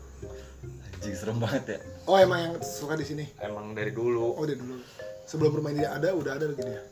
[0.97, 1.79] Anjing serem banget ya.
[2.07, 3.25] oh emang yang suka di sini?
[3.41, 4.39] Emang dari dulu.
[4.39, 4.79] Oh dari dulu.
[5.27, 6.83] Sebelum rumah ini ada udah ada lagi dia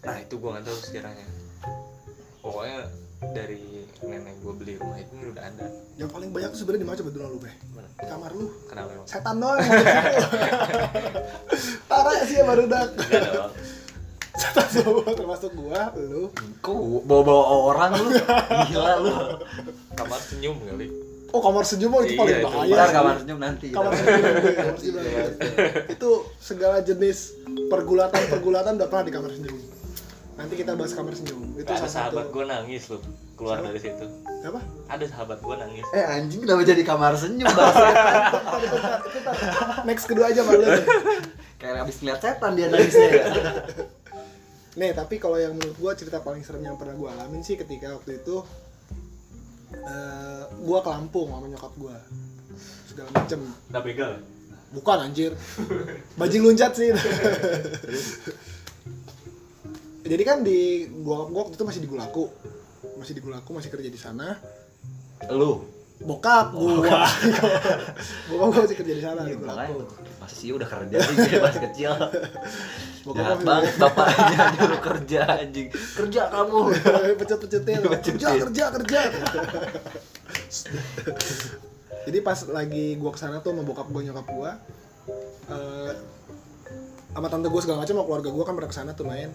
[0.00, 1.26] nah itu gua nggak tahu sejarahnya.
[2.40, 2.88] Pokoknya
[3.36, 5.66] dari nenek gua beli rumah itu udah ada.
[6.00, 6.98] Yang paling banyak tuh sebenarnya di mana?
[7.04, 7.54] Coba dulu lu beh
[8.00, 8.48] di kamar lu.
[8.64, 9.60] Kenapa emang setan doang
[11.90, 12.88] parah sih ya baru dak
[14.70, 16.32] Semua termasuk gua lu.
[16.60, 18.08] Kok bawa-bawa orang lu?
[18.70, 19.12] Gila lu.
[19.92, 20.86] kamar senyum kali.
[21.30, 23.66] Oh kamar senyum oh, itu Iya, paling itu bahaya Ntar kamar senyum nanti.
[23.70, 25.04] kamar senyum gue, kamar senyum
[25.86, 26.10] itu
[26.42, 27.18] segala jenis
[27.70, 29.58] pergulatan pergulatan udah pernah di kamar senyum.
[30.34, 31.54] Nanti kita bahas kamar senyum.
[31.54, 32.98] Itu ada sahabat gua nangis loh
[33.36, 34.06] keluar dari situ.
[34.42, 35.86] Apa ada sahabat gua nangis.
[35.92, 37.46] Eh anjing kenapa jadi kamar senyum
[39.88, 40.64] next kedua aja malu
[41.60, 43.06] Kayak abis ngeliat setan dia nangisnya.
[43.06, 43.24] ya.
[44.80, 47.92] nih tapi kalau yang menurut gua cerita paling serem yang pernah gua alamin sih ketika
[48.00, 48.40] waktu itu
[49.76, 52.00] eh gua ke Lampung sama nyokap gua.
[52.88, 53.44] Segala macem.
[53.68, 54.12] Udah begal?
[54.72, 55.36] Bukan anjir.
[56.16, 56.90] Bajing luncat sih.
[60.00, 62.24] Jadi kan di gua, gua waktu itu masih di Gulaku.
[62.96, 64.40] Masih di Gulaku masih kerja di sana.
[65.28, 65.79] Lu.
[66.00, 66.72] Bokap gua.
[66.80, 67.08] Bokap.
[68.32, 71.92] Gua masih kerja di sana Iya, makanya Gulaku masih sih udah kerja aja masih kecil.
[73.00, 75.68] bokap Jahat banget bapaknya nyuruh kerja anjing.
[75.72, 76.60] Kerja kamu.
[77.20, 77.78] pecut-pecutin.
[77.84, 79.00] Kerja kerja kerja.
[82.08, 84.52] Jadi pas lagi gua ke sana tuh sama bokap gua nyokap gua
[85.52, 85.92] eh,
[87.12, 89.28] sama tante gua segala macam sama keluarga gua kan pernah ke sana tuh main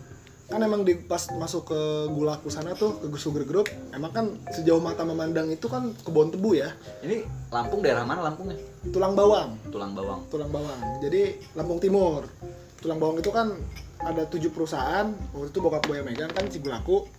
[0.45, 1.79] kan emang di pas masuk ke
[2.13, 6.53] gulaku sana tuh ke Sugar Group emang kan sejauh mata memandang itu kan kebun tebu
[6.53, 6.69] ya.
[7.01, 8.57] Ini Lampung daerah mana Lampungnya?
[8.93, 9.57] tulang bawang.
[9.73, 10.21] Tulang bawang.
[10.29, 10.79] tulang bawang.
[11.01, 12.29] Jadi Lampung Timur.
[12.77, 13.57] Tulang bawang itu kan
[14.05, 15.09] ada tujuh perusahaan.
[15.33, 17.09] Waktu itu bokap gue yang megang kan si gulaku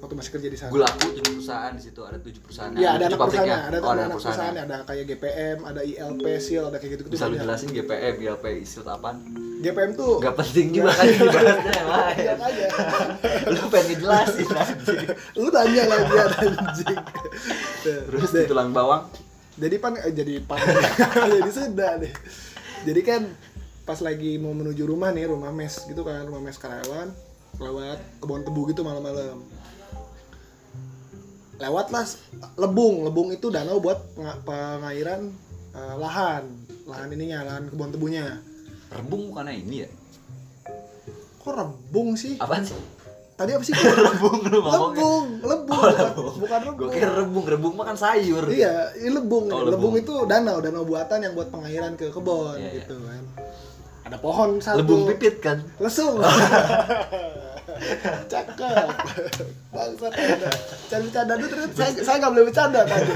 [0.00, 2.70] waktu masih kerja di sana Gulaku tujuh perusahaan di situ ada tujuh perusahaan.
[2.72, 3.58] Iya ada tujuh anak pabriknya.
[3.60, 4.56] ada, oh, anak perusahaan, perusahaan.
[4.64, 7.14] ada kayak GPM, ada ILP, SIL, ada kayak gitu-gitu.
[7.14, 9.16] Bisa lu jelasin GPM, GLP, istilah apaan?
[9.60, 12.26] GPM tuh Gak penting juga kan dibahasnya yang lain.
[12.40, 12.66] Aja.
[13.52, 15.00] Lu pengen ngejelasin anjing.
[15.36, 16.98] Lu tanya lagi ya anjing.
[17.84, 19.04] Terus di tulang bawang
[19.60, 20.56] jadi pan eh, jadi pan
[21.36, 22.12] jadi sudah deh.
[22.88, 23.28] Jadi kan
[23.84, 27.12] pas lagi mau menuju rumah nih, rumah mes gitu kan, rumah mes karyawan
[27.60, 29.44] lewat kebun tebu gitu malam-malam.
[31.60, 32.04] Lewatlah
[32.56, 35.28] lebung, lebung itu danau buat penga- pengairan
[35.70, 36.44] eh, lahan,
[36.84, 38.40] lahan ininya, lahan kebun tebunya.
[38.90, 39.88] rebung bukannya ini ya?
[41.38, 42.34] Kok rebung sih?
[42.36, 42.74] Apaan sih?
[43.36, 43.70] Tadi apa sih?
[44.10, 46.34] rebung lu lebung, lebung, Oh, bukan, lebung.
[46.42, 46.78] bukan rebung.
[46.82, 48.50] Gue kira rebung, rebung makan sayur.
[48.50, 49.46] Iya, ini lebung.
[49.46, 49.94] Oh, lebung.
[49.94, 49.94] lebung.
[49.94, 52.72] itu danau, danau buatan yang buat pengairan ke kebun Iya, iya.
[52.82, 53.22] gitu kan.
[54.02, 54.82] Ada pohon satu.
[54.82, 55.62] Lebung pipit kan?
[55.78, 56.18] Lesung.
[58.30, 58.86] Cakep.
[59.70, 60.50] Bangsat Anda.
[60.90, 63.12] Jangan bercanda dulu terus saya saya nggak boleh bercanda tadi.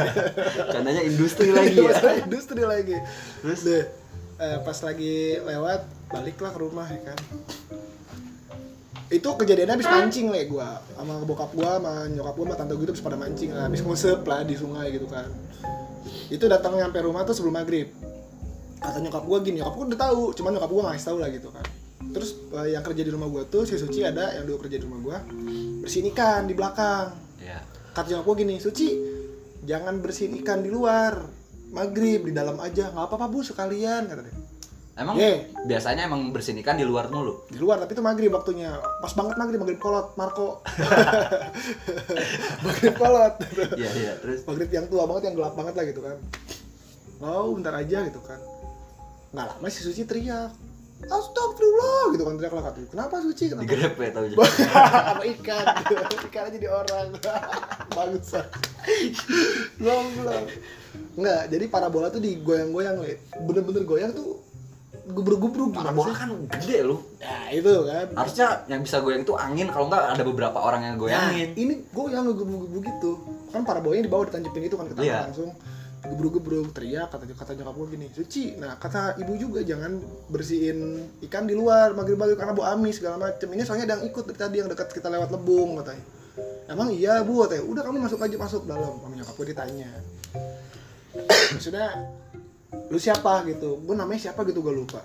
[0.70, 1.90] Candanya industri lagi ya.
[1.90, 2.96] Masalah industri lagi.
[3.42, 3.60] Terus?
[3.66, 3.84] Deh,
[4.38, 7.18] eh, pas lagi lewat baliklah ke rumah ya kan.
[9.12, 12.84] Itu kejadiannya habis mancing le gua sama bokap gua sama nyokap gua sama tante gua
[12.88, 15.28] itu habis pada mancing lah, habis ngusep lah di sungai gitu kan.
[16.32, 17.92] Itu datang nyampe rumah tuh sebelum maghrib.
[18.80, 21.48] Kata nyokap gua gini, nyokap gua udah tahu, cuman nyokap gua nggak tahu lah gitu
[21.52, 21.62] kan.
[22.14, 24.84] Terus eh, yang kerja di rumah gua tuh si Suci ada yang dulu kerja di
[24.86, 25.18] rumah gua
[25.80, 27.60] bersihin ikan di belakang Ya.
[27.92, 28.88] kata nyokap gue gini Suci
[29.60, 31.26] jangan bersihin ikan di luar
[31.68, 34.32] maghrib di dalam aja nggak apa-apa bu sekalian kata dia
[34.94, 35.50] Emang Ye.
[35.66, 37.50] biasanya emang bersihin ikan di luar mulu.
[37.50, 38.72] di luar tapi itu maghrib waktunya
[39.02, 40.62] pas banget maghrib maghrib kolot Marco
[42.64, 43.34] maghrib kolot
[43.74, 44.12] Iya, iya.
[44.22, 46.16] Terus maghrib yang tua banget yang gelap banget lah gitu kan
[47.20, 48.38] oh bentar aja gitu kan
[49.32, 50.54] nggak lama si Suci teriak
[51.06, 53.44] Astagfirullah gitu kan teriak lah kenapa Suci?
[53.48, 53.64] Kenapa?
[53.64, 54.44] Digrep ya tau juga.
[54.48, 55.64] sama ikan?
[56.28, 57.06] Ikan aja di orang.
[57.96, 58.40] Bangsa
[59.80, 60.44] belum belum
[61.16, 63.18] nggak jadi parabola tuh digoyang-goyang le.
[63.42, 64.42] Bener-bener goyang tuh
[65.04, 67.00] gubruk-gubruk Parabola kan gede loh.
[67.18, 68.06] ya itu kan.
[68.14, 71.48] Harusnya yang bisa goyang itu angin kalau enggak ada beberapa orang yang nah, goyangin.
[71.56, 73.12] ini goyang gubruk-gubruk gitu.
[73.52, 75.28] Kan parabolanya di bawah ditancepin itu kan ke Iya.
[75.28, 75.52] langsung
[76.04, 78.44] gebruk-gebruk teriak kata kata nyokap gue gini suci.
[78.60, 79.96] Nah kata ibu juga jangan
[80.28, 83.48] bersihin ikan di luar maghrib maghrib karena bau amis segala macem.
[83.48, 86.04] Ini soalnya ada yang ikut dari tadi yang dekat kita lewat lebung katanya.
[86.68, 87.64] Emang iya bu katanya.
[87.64, 89.00] Udah kamu masuk aja masuk dalam.
[89.00, 89.90] Sama nyokap gue ditanya.
[91.56, 91.88] Maksudnya
[92.92, 93.44] lu siapa?
[93.48, 93.80] Gitu.
[93.84, 94.44] Gue namanya siapa?
[94.44, 95.00] Gitu gue lupa.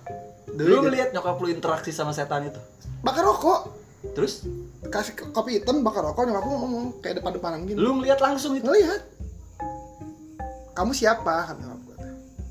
[0.49, 2.62] Dari Lu ngeliat nyokap lu interaksi sama setan itu.
[2.99, 3.71] bakar rokok.
[4.15, 4.43] Terus?
[4.91, 7.77] Kasih kopi hitam bakar rokok nyokap gue ngomong kayak depan-depanan gini.
[7.79, 8.67] Lu ngeliat langsung itu.
[8.67, 9.18] ngelihat
[10.77, 11.53] kamu siapa?
[11.53, 11.97] kata nyokap gue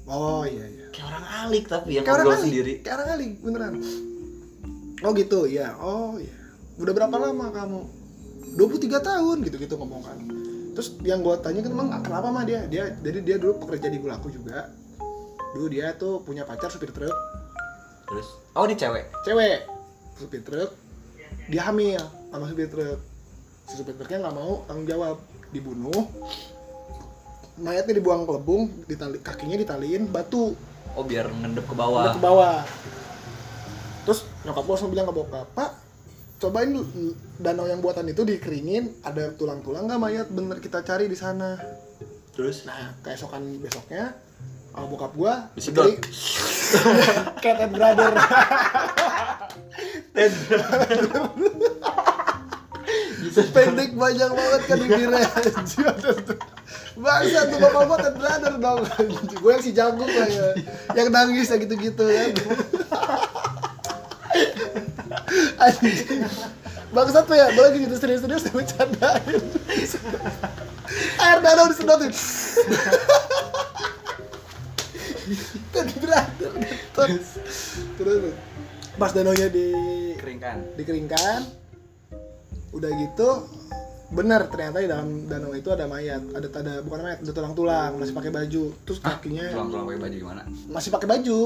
[0.09, 0.87] oh iya iya.
[0.91, 2.73] Kayak orang alik tapi yang kayak orang sendiri.
[2.81, 3.73] kayak orang kali beneran.
[5.05, 5.77] Oh gitu iya.
[5.79, 6.35] Oh iya.
[6.81, 7.81] Udah berapa lama kamu?
[8.57, 10.19] 23 tahun gitu gitu ngomong kan.
[10.75, 13.99] Terus yang gue tanya kan emang kenapa mah dia dia jadi dia dulu pekerja di
[14.01, 14.73] Gulaku juga.
[15.55, 17.15] Dulu dia tuh punya pacar supir truk.
[18.09, 18.29] Terus?
[18.57, 19.13] Oh ini cewek?
[19.23, 19.69] Cewek.
[20.17, 20.71] Supir truk.
[21.53, 22.01] Dia hamil
[22.33, 22.99] sama supir truk.
[23.69, 25.17] Si supir truknya nggak mau tanggung jawab.
[25.49, 26.05] Dibunuh
[27.61, 30.55] mayatnya dibuang ke lebung ditali, kakinya ditaliin batu.
[30.97, 32.15] Oh biar ngendep ke bawah.
[32.15, 32.63] Ke bawah.
[34.09, 35.71] Terus nyokap gue langsung bilang ke bokap pak
[36.39, 36.71] cobain
[37.43, 40.27] danau yang buatan itu dikeringin ada tulang-tulang nggak mayat?
[40.31, 41.59] Bener kita cari di sana.
[42.33, 42.65] Terus?
[42.65, 44.15] Nah keesokan besoknya
[44.73, 45.99] sama bokap gue Disedot.
[47.43, 48.15] cat and brother
[53.55, 55.29] pendek banyak banget kan bibirnya
[56.99, 58.83] Bangsa tuh bapak gua Ted Brother dong.
[59.39, 60.51] Gue yang si jagung lah ya.
[60.99, 62.31] Yang nangis ya gitu-gitu kan.
[65.63, 66.27] Anjing.
[66.89, 69.43] Bangsa tuh ya, gue lagi gitu serius-serius saya bercandain
[71.21, 72.13] Air danau disedotin
[75.69, 76.53] Ted Brother
[76.97, 77.29] Terus
[78.01, 78.33] Terus
[78.97, 79.69] Pas danaunya di
[80.17, 80.65] keringkan.
[80.81, 81.45] dikeringkan
[82.71, 83.29] udah gitu
[84.09, 86.25] benar ternyata di dalam danau itu ada mayat.
[86.33, 88.65] Ada ada bukan mayat ada tulang tulang masih pakai baju.
[88.85, 90.43] Terus kakinya tulang tulang pakai baju gimana?
[90.69, 91.41] masih pakai baju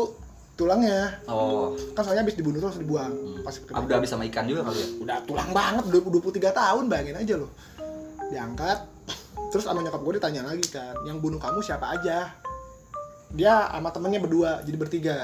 [0.53, 1.01] tulangnya.
[1.27, 1.75] Oh.
[1.97, 3.11] Kan soalnya habis dibunuh terus dibuang.
[3.11, 3.43] Hmm.
[3.43, 3.87] pas pakai Ah, baju.
[3.91, 4.89] udah habis sama ikan juga kali ya?
[5.03, 7.51] Udah tulang banget udah 23 tahun bayangin aja loh.
[8.31, 8.79] Diangkat
[9.53, 12.31] terus sama nyokap gue ditanya lagi kan yang bunuh kamu siapa aja?
[13.33, 15.17] Dia sama temennya berdua jadi bertiga.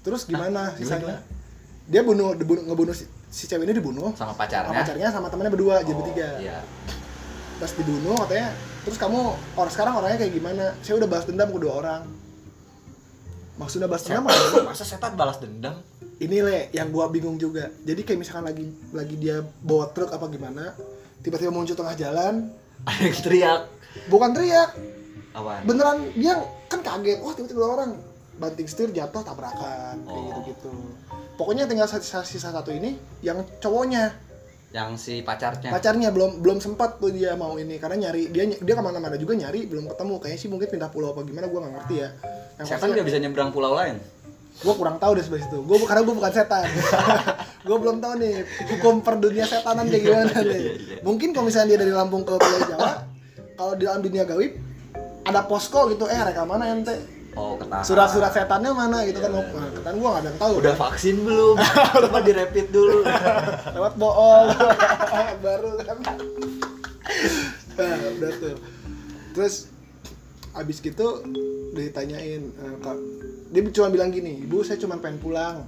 [0.00, 1.16] Terus gimana gimana, sisanya?
[1.84, 2.96] dia bunuh, dibunuh ngebunuh
[3.34, 4.14] si, cewek ini dibunuh.
[4.14, 6.28] Sama sama pacarnya pacarnya sama temennya berdua jadi Oh, bertiga.
[6.38, 6.58] iya.
[7.58, 9.18] Pas dibunuh katanya terus kamu
[9.56, 10.64] orang sekarang orangnya kayak gimana?
[10.80, 12.02] Saya udah balas dendam ke dua orang.
[13.54, 14.62] Maksudnya balas dendam apa?
[14.66, 15.78] masa setan balas dendam?
[16.14, 17.70] Ini le yang gua bingung juga.
[17.82, 20.74] Jadi kayak misalkan lagi lagi dia bawa truk apa gimana
[21.22, 22.50] tiba-tiba muncul tengah jalan.
[22.84, 23.60] Ada yang teriak.
[24.06, 24.70] Bukan teriak.
[25.32, 25.62] Apaan?
[25.64, 26.34] Beneran dia
[26.66, 27.18] kan kaget.
[27.18, 27.90] Wah tiba-tiba dua orang.
[28.34, 30.02] Banting setir jatuh tabrakan.
[30.02, 30.22] Kayak Oh.
[30.28, 30.72] gitu-gitu
[31.34, 34.14] pokoknya tinggal sisa, sisa satu ini yang cowoknya.
[34.74, 35.70] Yang si pacarnya.
[35.70, 39.38] Pacarnya belum belum sempat tuh dia mau ini karena nyari dia dia ke mana-mana juga
[39.38, 40.14] nyari belum ketemu.
[40.18, 42.08] Kayaknya sih mungkin pindah pulau apa gimana gua nggak ngerti ya.
[42.58, 44.02] Yang setan nggak bisa nyebrang pulau lain?
[44.54, 46.62] Gue kurang tahu deh sebelah situ gue karena gue bukan setan.
[47.66, 48.44] Gue belum tahu nih
[48.76, 50.62] hukum per dunia setanan kayak gimana Iya, nih.
[51.00, 53.08] mungkin kalau misalnya dia dari Lampung ke Pulau Jawa
[53.56, 54.52] kalau di dalam dunia gaib
[55.24, 56.04] ada posko gitu.
[56.06, 56.92] Eh reka mana ente
[57.34, 57.84] oh ketahan.
[57.84, 59.30] Surat-surat setannya mana gitu kan?
[59.30, 59.42] Iya.
[59.50, 60.52] nah, ketan gue nggak ada yang tahu.
[60.62, 61.56] Udah vaksin belum?
[62.06, 63.02] Coba direpit dulu.
[63.76, 64.46] Lewat bool
[65.44, 65.98] baru kan.
[67.74, 68.56] Nah, udah tuh.
[69.34, 69.54] Terus
[70.54, 71.26] abis gitu
[71.74, 72.46] ditanyain
[72.78, 72.94] kak
[73.50, 75.66] dia cuma bilang gini ibu saya cuma pengen pulang.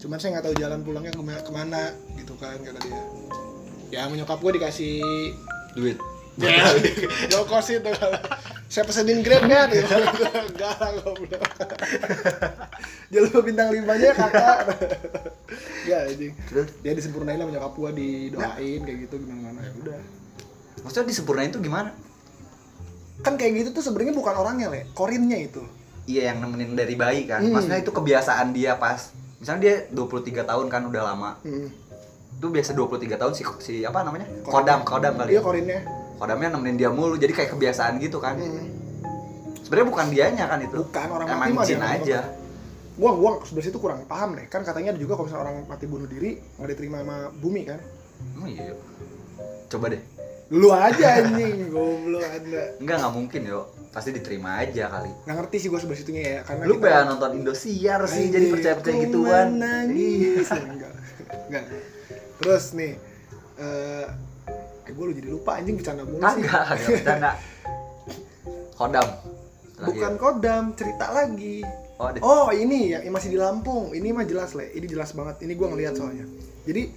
[0.00, 1.82] Cuman saya nggak tahu jalan pulangnya ke mana, ke mana
[2.16, 3.02] gitu kan kata dia.
[3.92, 5.00] Ya menyokap gue dikasih
[5.76, 6.00] duit
[6.38, 6.66] ya
[7.30, 7.90] low cost itu.
[8.66, 9.86] Saya pesenin grab kan gitu.
[9.86, 11.42] enggak lah goblok
[13.14, 14.58] jalur bintang limanya kakak.
[15.86, 16.34] Ya anjing.
[16.50, 16.68] Terus?
[16.82, 20.00] Dia disempurnain lah menyokap gua didoain kayak gitu gimana gimana ya udah.
[20.82, 21.94] Maksudnya disempurnain tuh gimana?
[23.22, 24.90] Kan kayak gitu tuh sebenarnya bukan orangnya le.
[24.96, 25.62] Korinnya itu.
[26.10, 27.46] Iya yang nemenin dari bayi kan.
[27.46, 27.54] Hmm.
[27.54, 31.38] maksudnya itu kebiasaan dia pas misalnya dia 23 tahun kan udah lama.
[31.46, 31.70] Hmm.
[32.34, 34.26] itu biasa 23 tahun si si apa namanya?
[34.42, 35.80] Kodam kodam kali iya ya korinnya
[36.18, 38.38] kodamnya nemenin dia mulu jadi kayak kebiasaan gitu kan.
[38.38, 38.70] Hmm.
[39.64, 40.76] sebenarnya bukan dianya kan itu.
[40.84, 42.20] Bukan orang mati emang mah jin aja.
[42.94, 44.46] gua gua sebelah situ kurang paham deh.
[44.46, 47.80] Kan katanya ada juga kalau misalnya orang mati bunuh diri nggak diterima sama bumi kan?
[48.38, 48.80] Oh iya yuk.
[49.72, 50.02] coba deh.
[50.52, 55.10] Lu aja anjing goblok anda enggak nggak mungkin yo pasti diterima aja kali.
[55.26, 58.74] Nggak ngerti sih gua sebelah situnya ya karena lu pengen nonton Indosiar sih jadi percaya
[58.78, 59.48] percaya gituan.
[59.48, 59.58] Iya.
[59.58, 60.92] nangis enggak
[61.48, 61.62] enggak.
[62.38, 62.92] Terus nih
[63.58, 64.06] eh
[64.84, 66.42] eh gue lu jadi lupa anjing bercanda mulu sih.
[66.42, 67.30] Kagak kagak bercanda.
[68.74, 69.06] Kodam
[69.74, 69.86] Terakhir.
[69.88, 71.56] bukan kodam cerita lagi.
[71.94, 73.90] Oh, ada- oh ini ya yang masih di Lampung.
[73.90, 74.68] Ini mah jelas le.
[74.68, 75.40] Ini jelas banget.
[75.40, 76.26] Ini gua ngeliat soalnya.
[76.62, 76.90] Jadi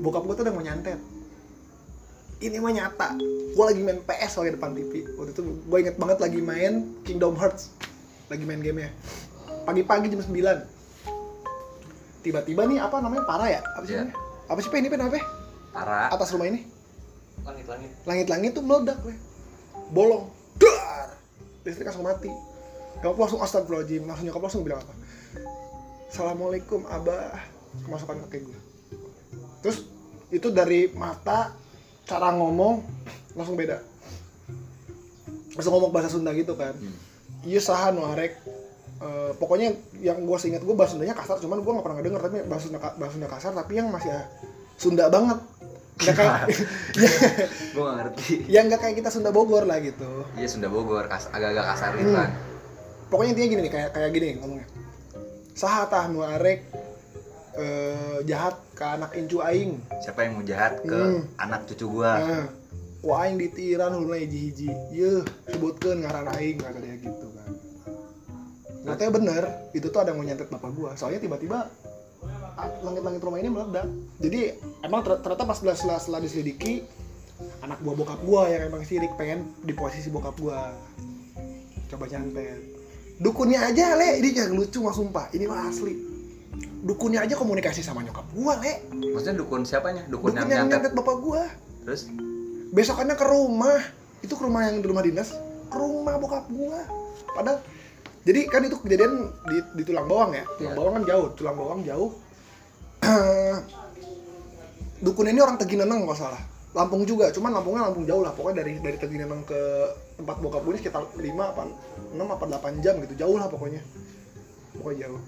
[0.00, 0.98] bokap gua tuh udah mau nyantet.
[2.36, 3.16] Ini mah nyata.
[3.52, 7.32] Gua lagi main PS soalnya depan TV waktu itu gua inget banget lagi main Kingdom
[7.34, 7.72] Hearts.
[8.26, 8.90] Lagi main gamenya.
[9.64, 10.28] Pagi-pagi jam 9
[12.20, 13.60] tiba-tiba nih apa namanya parah ya?
[13.64, 14.02] Apa sih Iya.
[14.04, 14.16] namanya?
[14.46, 14.76] Apa sih Pe?
[14.76, 15.22] ini Pe, namanya Pe?
[16.08, 16.60] atas rumah ini
[17.44, 17.90] langit-langit.
[18.08, 19.14] Langit-langit tuh meledak le
[19.92, 20.30] bolong.
[20.56, 21.12] Dar!
[21.66, 22.30] Listrik langsung mati.
[23.02, 24.02] Nyokap langsung astagfirullahaladzim.
[24.08, 24.94] Langsung nyokap langsung bilang apa?
[26.08, 27.36] Assalamualaikum abah.
[27.84, 28.60] Kemasukan kakek gue
[29.66, 29.82] terus
[30.30, 31.50] itu dari mata
[32.06, 32.86] cara ngomong
[33.34, 33.82] langsung beda.
[35.58, 36.70] Langsung ngomong bahasa Sunda gitu kan.
[36.78, 36.94] Hmm.
[37.42, 38.38] iya saha nu arek.
[38.96, 42.36] Eh, pokoknya yang gue seingat gue bahasa Sundanya kasar cuman gue gak pernah denger tapi
[42.46, 44.14] bahasa Sunda, bahasa Sunda kasar tapi yang masih
[44.78, 45.38] Sunda banget
[45.96, 46.38] nggak kayak
[47.00, 47.10] ya,
[47.72, 48.34] gue gak ngerti.
[48.46, 50.28] Ya nggak kayak kita Sunda Bogor lah gitu.
[50.34, 52.20] Iya Sunda Bogor kas- agak-agak kasar gitu Hmm.
[52.20, 52.30] kan
[53.06, 54.66] pokoknya intinya gini nih kayak kayak gini ngomongnya.
[55.52, 56.68] Saha tah nu arek
[57.54, 59.80] eh, jahat ke anak incu aing?
[60.02, 61.24] Siapa yang mau jahat ke Hmm.
[61.36, 62.12] anak cucu gua?
[62.18, 62.46] Nah
[62.98, 67.50] ku aing ditiran huluna hiji-hiji yeuh sebutkeun ngaran aing kata dia gitu kan.
[68.84, 70.90] Katanya bener, itu tuh ada yang mau nyantet bapak gua.
[70.92, 71.70] Soalnya tiba-tiba
[72.56, 73.86] langit-langit rumah ini meledak.
[74.16, 74.40] Jadi
[74.80, 76.84] emang ter- ternyata pas setelah, setelah, setelah diselidiki,
[77.60, 80.72] anak buah bokap gua yang emang sirik pengen di posisi bokap gua.
[81.86, 82.58] Coba nyantet.
[83.16, 84.18] Dukunnya aja, Le.
[84.18, 85.28] Ini yang lucu mah sumpah.
[85.30, 85.94] Ini mah asli.
[86.82, 88.80] Dukunnya aja komunikasi sama nyokap gua, Le.
[89.10, 91.42] maksudnya dukun siapanya dukun, Dukun yang yang nyantet nyantet bapak gua.
[91.82, 92.10] terus
[92.68, 93.78] besokannya ke rumah
[94.18, 95.30] itu ke rumah yang di rumah dinas
[95.66, 96.82] ke rumah bokap gua
[97.30, 97.62] padahal
[98.22, 99.12] jadi kan itu kejadian
[99.46, 100.74] di, di tulang bawang ya tulang Iya.
[100.74, 102.10] bawang kan jauh tulang bawang jauh
[105.04, 106.42] dukun ini orang Tegineneng nggak salah.
[106.76, 108.32] Lampung juga cuman Lampungnya Lampung jauh lah.
[108.34, 109.60] Pokoknya dari dari Tegineneng ke
[110.18, 111.62] tempat bokap gue ini sekitar 5 apa
[112.12, 113.14] 6 apa 8 jam gitu.
[113.16, 113.80] Jauh lah pokoknya.
[114.76, 115.22] Pokoknya jauh.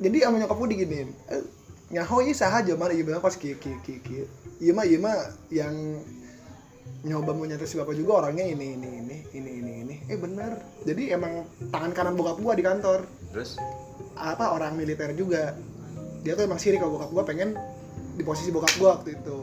[0.00, 1.44] Jadi sama nyokap gue diginiin eh,
[1.92, 4.24] nyaho iya saha aja mana iya bilang pas kieu kieu kieu kieu
[4.62, 5.16] iya mah iya mah
[5.52, 5.74] yang
[7.04, 9.96] nyoba mau nyantet si bapak juga orangnya ini ini ini ini ini ini.
[10.08, 10.60] Eh bener.
[10.84, 13.08] Jadi emang tangan kanan bokap gua di kantor.
[13.32, 13.56] Terus?
[14.16, 15.56] Apa orang militer juga
[16.20, 17.56] dia tuh emang sirik kalau bokap gua pengen
[18.16, 19.36] di posisi bokap gua waktu itu.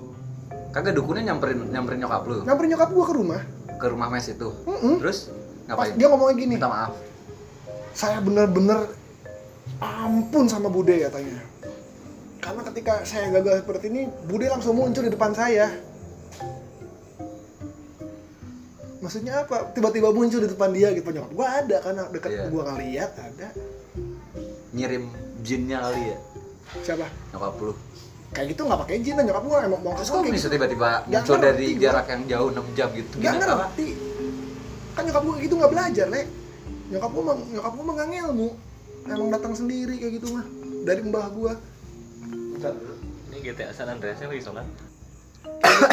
[0.69, 2.45] Kagak dukunnya nyamperin nyamperin nyokap lu?
[2.45, 3.41] Nyamperin nyokap gua ke rumah.
[3.77, 4.49] Ke rumah mes itu?
[4.65, 4.95] Mm-mm.
[5.01, 5.29] terus
[5.67, 5.93] pas ngapain?
[5.97, 6.53] dia ngomongnya gini.
[6.57, 6.93] Minta maaf?
[7.97, 8.85] Saya bener-bener
[9.81, 11.41] ampun sama Bude katanya.
[12.37, 15.73] Karena ketika saya gagal seperti ini Bude langsung muncul di depan saya.
[19.01, 19.73] Maksudnya apa?
[19.73, 21.09] Tiba-tiba muncul di depan dia gitu.
[21.09, 22.43] Nyokap gua ada karena dekat Iya.
[22.53, 23.47] gua ngeliat ada.
[24.77, 25.09] Nyirim
[25.41, 26.17] jinnya kali ya
[26.83, 27.07] siapa?
[27.33, 27.73] Nyokap lu.
[28.27, 31.37] Kayak gitu nggak pakai izin lah nyokap gua emang mau terus kok bisa tiba-tiba muncul
[31.39, 31.81] dari gua.
[31.81, 33.13] jarak yang jauh 6 jam gitu?
[33.17, 33.53] Nggak Gimana?
[33.55, 33.87] ngerti.
[34.93, 36.21] Kan nyokap gua kayak gitu nggak belajar le
[36.87, 38.49] nyokap gua mah nyokap gua mah nggak ngelmu
[39.07, 40.45] emang datang sendiri kayak gitu mah
[40.83, 41.53] dari mbah gua.
[42.27, 42.73] Bentar,
[43.31, 44.67] ini GTA San Andreas lagi sholat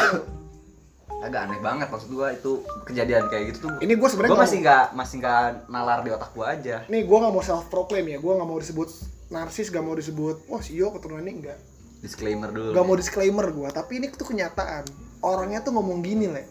[1.24, 3.72] agak aneh banget maksud gua itu kejadian kayak gitu tuh.
[3.80, 6.84] Ini gua sebenarnya gua masih nggak masih nggak nalar di otak gua aja.
[6.90, 8.18] Nih gue nggak mau self proclaim ya.
[8.20, 10.46] Gue nggak mau disebut narsis gak mau disebut.
[10.46, 11.58] Wah si Yo keturunan ini enggak.
[11.98, 14.86] Disclaimer dulu gak mau disclaimer gue tapi ini tuh kenyataan.
[15.26, 16.46] Orangnya tuh ngomong gini le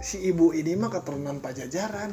[0.00, 2.10] si ibu ini mah keturunan pajajaran.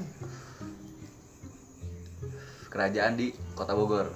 [2.69, 4.13] Kerajaan di kota Bogor.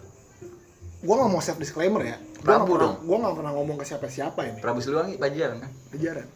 [1.04, 2.18] Gue nggak mau self disclaimer ya.
[2.44, 3.00] Prabu dong.
[3.02, 4.60] gue nggak pernah ngomong ke siapa siapa ini.
[4.60, 5.72] Prabu Siliwangi pajajaran kan?
[5.90, 6.28] Pajajaran.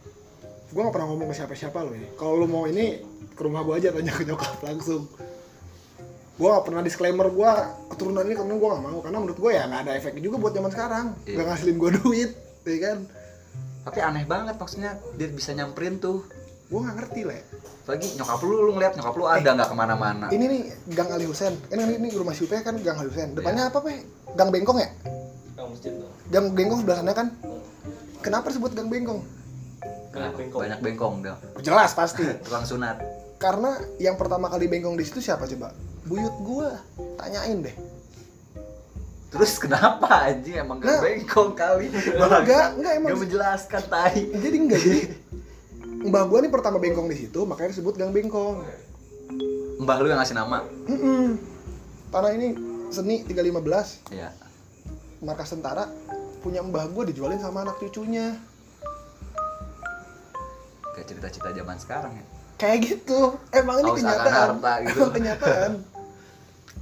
[0.68, 2.08] Gue nggak pernah ngomong ke siapa siapa lo ini.
[2.16, 3.00] Kalau lo mau ini
[3.32, 5.06] ke rumah gue aja tanya ke nyokap langsung
[6.38, 7.50] gue gak pernah disclaimer gue
[7.90, 8.98] keturunan ini keturunan gue gak mau.
[9.02, 11.06] Karena menurut gue ya nggak ada efeknya juga buat zaman sekarang.
[11.26, 11.34] Iya.
[11.34, 12.30] gak ngasilin gue duit
[12.62, 12.98] ya kan?
[13.90, 16.22] Tapi aneh banget maksudnya dia bisa nyamperin tuh.
[16.70, 17.38] Gue nggak ngerti le.
[17.90, 20.26] Lagi nyokap lu lu ngeliat nyokap lu ada nggak ke mana-mana.
[20.30, 20.60] ini nih
[20.94, 24.04] gang Ali Husen kan ini, ini rumah Syupe kan gang Ali Husen depannya apa pe?
[24.36, 24.88] Gang Bengkong ya?
[25.56, 27.28] Kang masjid dong gang Bengkong sebelah sana kan?
[28.20, 29.24] Kenapa disebut gang Bengkong?
[30.12, 30.60] Kenapa bengkok?
[30.64, 31.38] banyak bengkong dong.
[31.64, 32.24] Jelas pasti.
[32.44, 33.00] Tukang sunat.
[33.40, 35.72] Karena yang pertama kali bengkong di situ siapa coba
[36.06, 36.70] buyut gua.
[37.16, 37.76] Tanyain deh.
[39.28, 40.56] Terus kenapa anjing?
[40.56, 41.00] Emang gak Nah.
[41.04, 41.92] bengkong kali?
[41.92, 44.20] Enggak enggak emang Gak menjelaskan tai.
[44.32, 45.00] Jadi enggak jadi
[46.08, 48.62] mbah gua nih pertama bengkong di situ makanya disebut gang bengkong.
[49.82, 50.64] Mbah lu yang ngasih nama?
[50.86, 51.36] Mm-mm.
[52.08, 52.56] tanah ini
[52.88, 54.32] seni 315 ya
[55.20, 55.92] markas tentara
[56.40, 58.32] punya mbah gua dijualin sama anak cucunya.
[60.96, 62.24] Kayak cerita-cerita zaman sekarang ya
[62.58, 63.38] kayak gitu.
[63.54, 64.58] Emang ini kenyataan.
[64.58, 64.98] harta gitu.
[64.98, 65.70] emang kenyataan.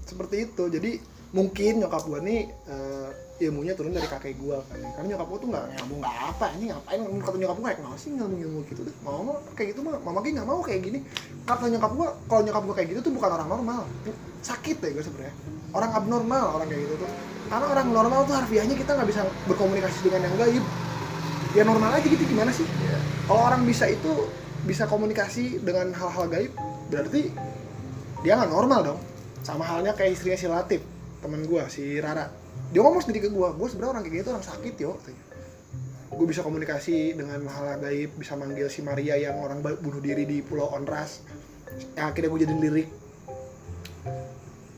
[0.08, 0.64] Seperti itu.
[0.72, 0.90] Jadi
[1.36, 3.08] mungkin nyokap gua nih eh,
[3.44, 4.80] ilmunya turun dari kakek gua kan.
[4.80, 7.00] Karena nyokap gua tuh nggak ilmu nggak apa ini ngapain?
[7.20, 8.80] Kata nyokap gua kayak kenapa sih ilmu ilmu gitu?
[8.88, 10.98] Deh mau mau kayak gitu mah mama nggak mau kayak gini.
[11.44, 13.80] Kata nyokap gua kalau nyokap gua kayak gitu tuh bukan orang normal.
[14.40, 15.34] Sakit deh gua sebenarnya.
[15.76, 17.10] Orang abnormal orang kayak gitu tuh.
[17.46, 20.64] Karena orang normal tuh harfiahnya kita nggak bisa berkomunikasi dengan yang gaib.
[21.54, 22.64] Ya normal aja gitu gimana sih?
[22.64, 22.98] Iya.
[23.26, 24.12] kalau orang bisa itu
[24.66, 26.52] bisa komunikasi dengan hal-hal gaib
[26.90, 27.30] berarti
[28.26, 29.00] dia nggak normal dong.
[29.46, 30.82] Sama halnya kayak istrinya si Latif
[31.22, 32.26] temen gue si Rara.
[32.74, 34.98] Dia ngomong sendiri ke gue gue sebenarnya orang kayak gitu orang sakit yo
[36.06, 40.42] gue bisa komunikasi dengan hal gaib bisa manggil si Maria yang orang bunuh diri di
[40.42, 41.22] Pulau Onras.
[41.94, 42.88] Yang akhirnya gue jadi lirik.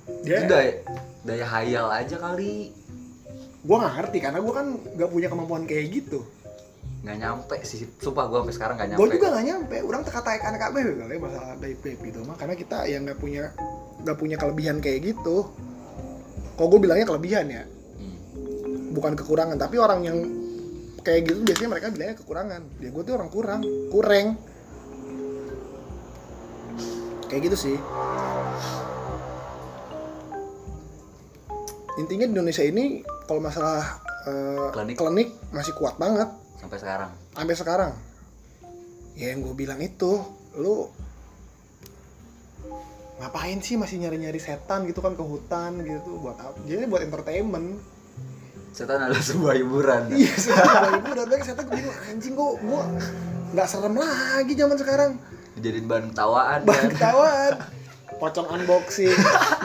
[0.09, 0.72] Itu dia daya,
[1.24, 2.72] daya hayal aja kali.
[3.64, 4.66] Gue nggak ngerti karena gue kan
[4.97, 6.24] nggak punya kemampuan kayak gitu
[6.99, 9.01] nggak nyampe sih sumpah gua sampai sekarang nggak nyampe.
[9.07, 9.76] gue juga nggak nyampe.
[9.86, 13.18] Orang teka-teka anak kabeh kali ya masalah gaib gaib itu mah karena kita yang nggak
[13.22, 13.44] punya
[14.03, 15.46] nggak punya kelebihan kayak gitu.
[16.59, 17.62] Kok gue bilangnya kelebihan ya?
[17.99, 18.94] Hmm.
[18.94, 20.18] bukan kekurangan tapi orang yang
[21.07, 22.62] kayak gitu biasanya mereka bilangnya kekurangan.
[22.82, 23.61] Ya gue tuh orang kurang
[23.94, 24.26] kurang
[27.30, 27.76] kayak gitu sih.
[31.99, 34.99] Intinya di Indonesia ini kalau masalah eh, Klinik.
[34.99, 36.26] klinik masih kuat banget
[36.59, 37.11] sampai sekarang?
[37.34, 37.92] Sampai sekarang?
[39.18, 40.22] Ya yang gue bilang itu
[40.59, 40.90] lu
[43.18, 47.82] ngapain sih masih nyari-nyari setan gitu kan ke hutan gitu buat apa jadi buat entertainment.
[48.70, 50.02] Setan adalah sebuah hiburan.
[50.18, 52.82] Iya setan ibu dan baik setan gue bingung anjing gue gue
[53.59, 55.11] nggak serem lagi zaman sekarang.
[55.59, 56.90] Dijadiin bahan ketawaan bahan kan?
[56.94, 57.52] ketahuan
[58.22, 59.14] pocong unboxing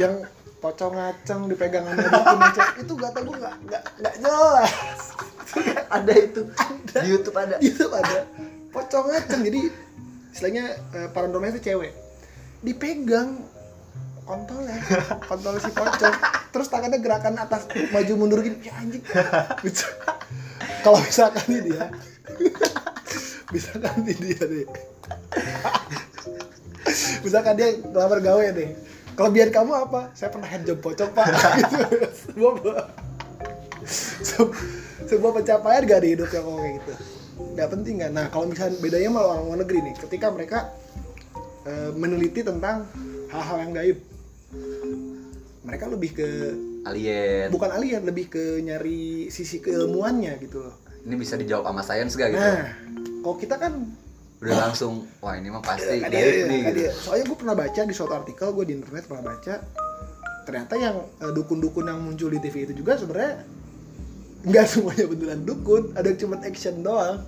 [0.01, 0.13] yang
[0.61, 5.01] pocong ngaceng dipegang sama ngaceng itu gak tau gue nggak nggak nggak jelas
[5.97, 6.41] ada itu.
[6.89, 7.55] Di YouTube ada.
[7.59, 8.27] Itu ada.
[8.73, 9.61] Pocong ngaceng jadi
[10.33, 10.65] istilahnya
[10.97, 11.93] eh, paranormal itu cewek.
[12.63, 13.43] Dipegang
[14.23, 14.79] kontolnya
[15.29, 16.15] kontol si pocong.
[16.53, 19.03] Terus tangannya gerakan atas maju mundur gini ya anjing.
[20.83, 21.85] Kalau misalkan ini dia.
[23.53, 24.67] Misalkan ini dia deh.
[27.21, 28.69] Misalkan dia ngelamar gawe deh.
[29.13, 30.09] Kelebihan kamu apa?
[30.17, 31.25] Saya pernah handjob pocong pak.
[33.83, 34.43] Gitu.
[35.17, 36.93] Sebuah pencapaian gak di hidupnya kalau kayak gitu.
[37.53, 38.11] Nggak penting kan?
[38.13, 40.59] Nah kalau misalnya bedanya sama orang luar negeri nih ketika mereka
[41.65, 42.87] eh, meneliti tentang
[43.33, 43.97] hal-hal yang gaib
[45.63, 46.29] mereka lebih ke
[46.83, 47.47] alien.
[47.49, 50.75] bukan alien lebih ke nyari sisi keilmuannya gitu loh.
[51.03, 52.43] Ini bisa dijawab sama sains gak gitu?
[52.43, 52.67] Nah
[53.23, 53.73] kalau kita kan
[54.43, 56.91] udah langsung wah ini mah pasti gaib nih gitu.
[56.99, 59.63] soalnya gue pernah baca di suatu artikel gue di internet pernah baca
[60.43, 63.47] ternyata yang eh, dukun-dukun yang muncul di TV itu juga sebenarnya
[64.43, 67.23] nggak semuanya beneran dukun ada yang cuma action doang.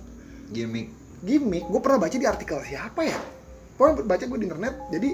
[0.52, 0.92] Gimmick.
[1.24, 1.64] Gimmick.
[1.66, 3.18] Gue pernah baca di artikel siapa ya?
[3.80, 4.74] Pernah baca gue di internet.
[4.92, 5.10] Jadi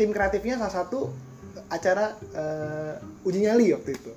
[0.00, 1.12] tim kreatifnya salah satu
[1.68, 4.12] acara eh, uji nyali waktu itu.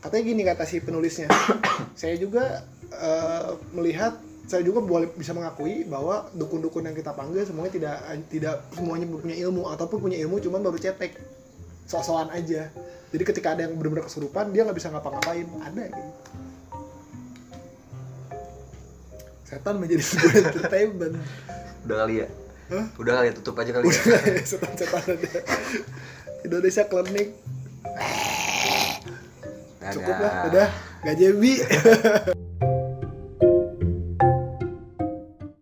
[0.00, 1.28] Katanya gini kata si penulisnya.
[2.00, 4.16] Saya juga eh, melihat
[4.46, 7.98] saya juga boleh bisa mengakui bahwa dukun-dukun yang kita panggil semuanya tidak
[8.30, 11.18] tidak semuanya punya ilmu ataupun punya ilmu cuman baru cetek.
[11.90, 12.70] Sok-sokan aja
[13.16, 15.48] jadi ketika ada yang benar-benar kesurupan dia nggak bisa ngapa-ngapain.
[15.64, 16.12] Ada gitu.
[19.48, 21.16] Setan menjadi sebuah entertainment.
[21.88, 22.28] Udah kali ya?
[22.66, 22.86] Hah?
[23.00, 23.32] udah kali ya?
[23.40, 23.94] Tutup aja kali ya?
[23.96, 25.32] Udah setan-setan ada.
[26.44, 27.28] Indonesia klinik
[29.86, 30.68] cukup lah udah
[31.06, 31.62] gak jebi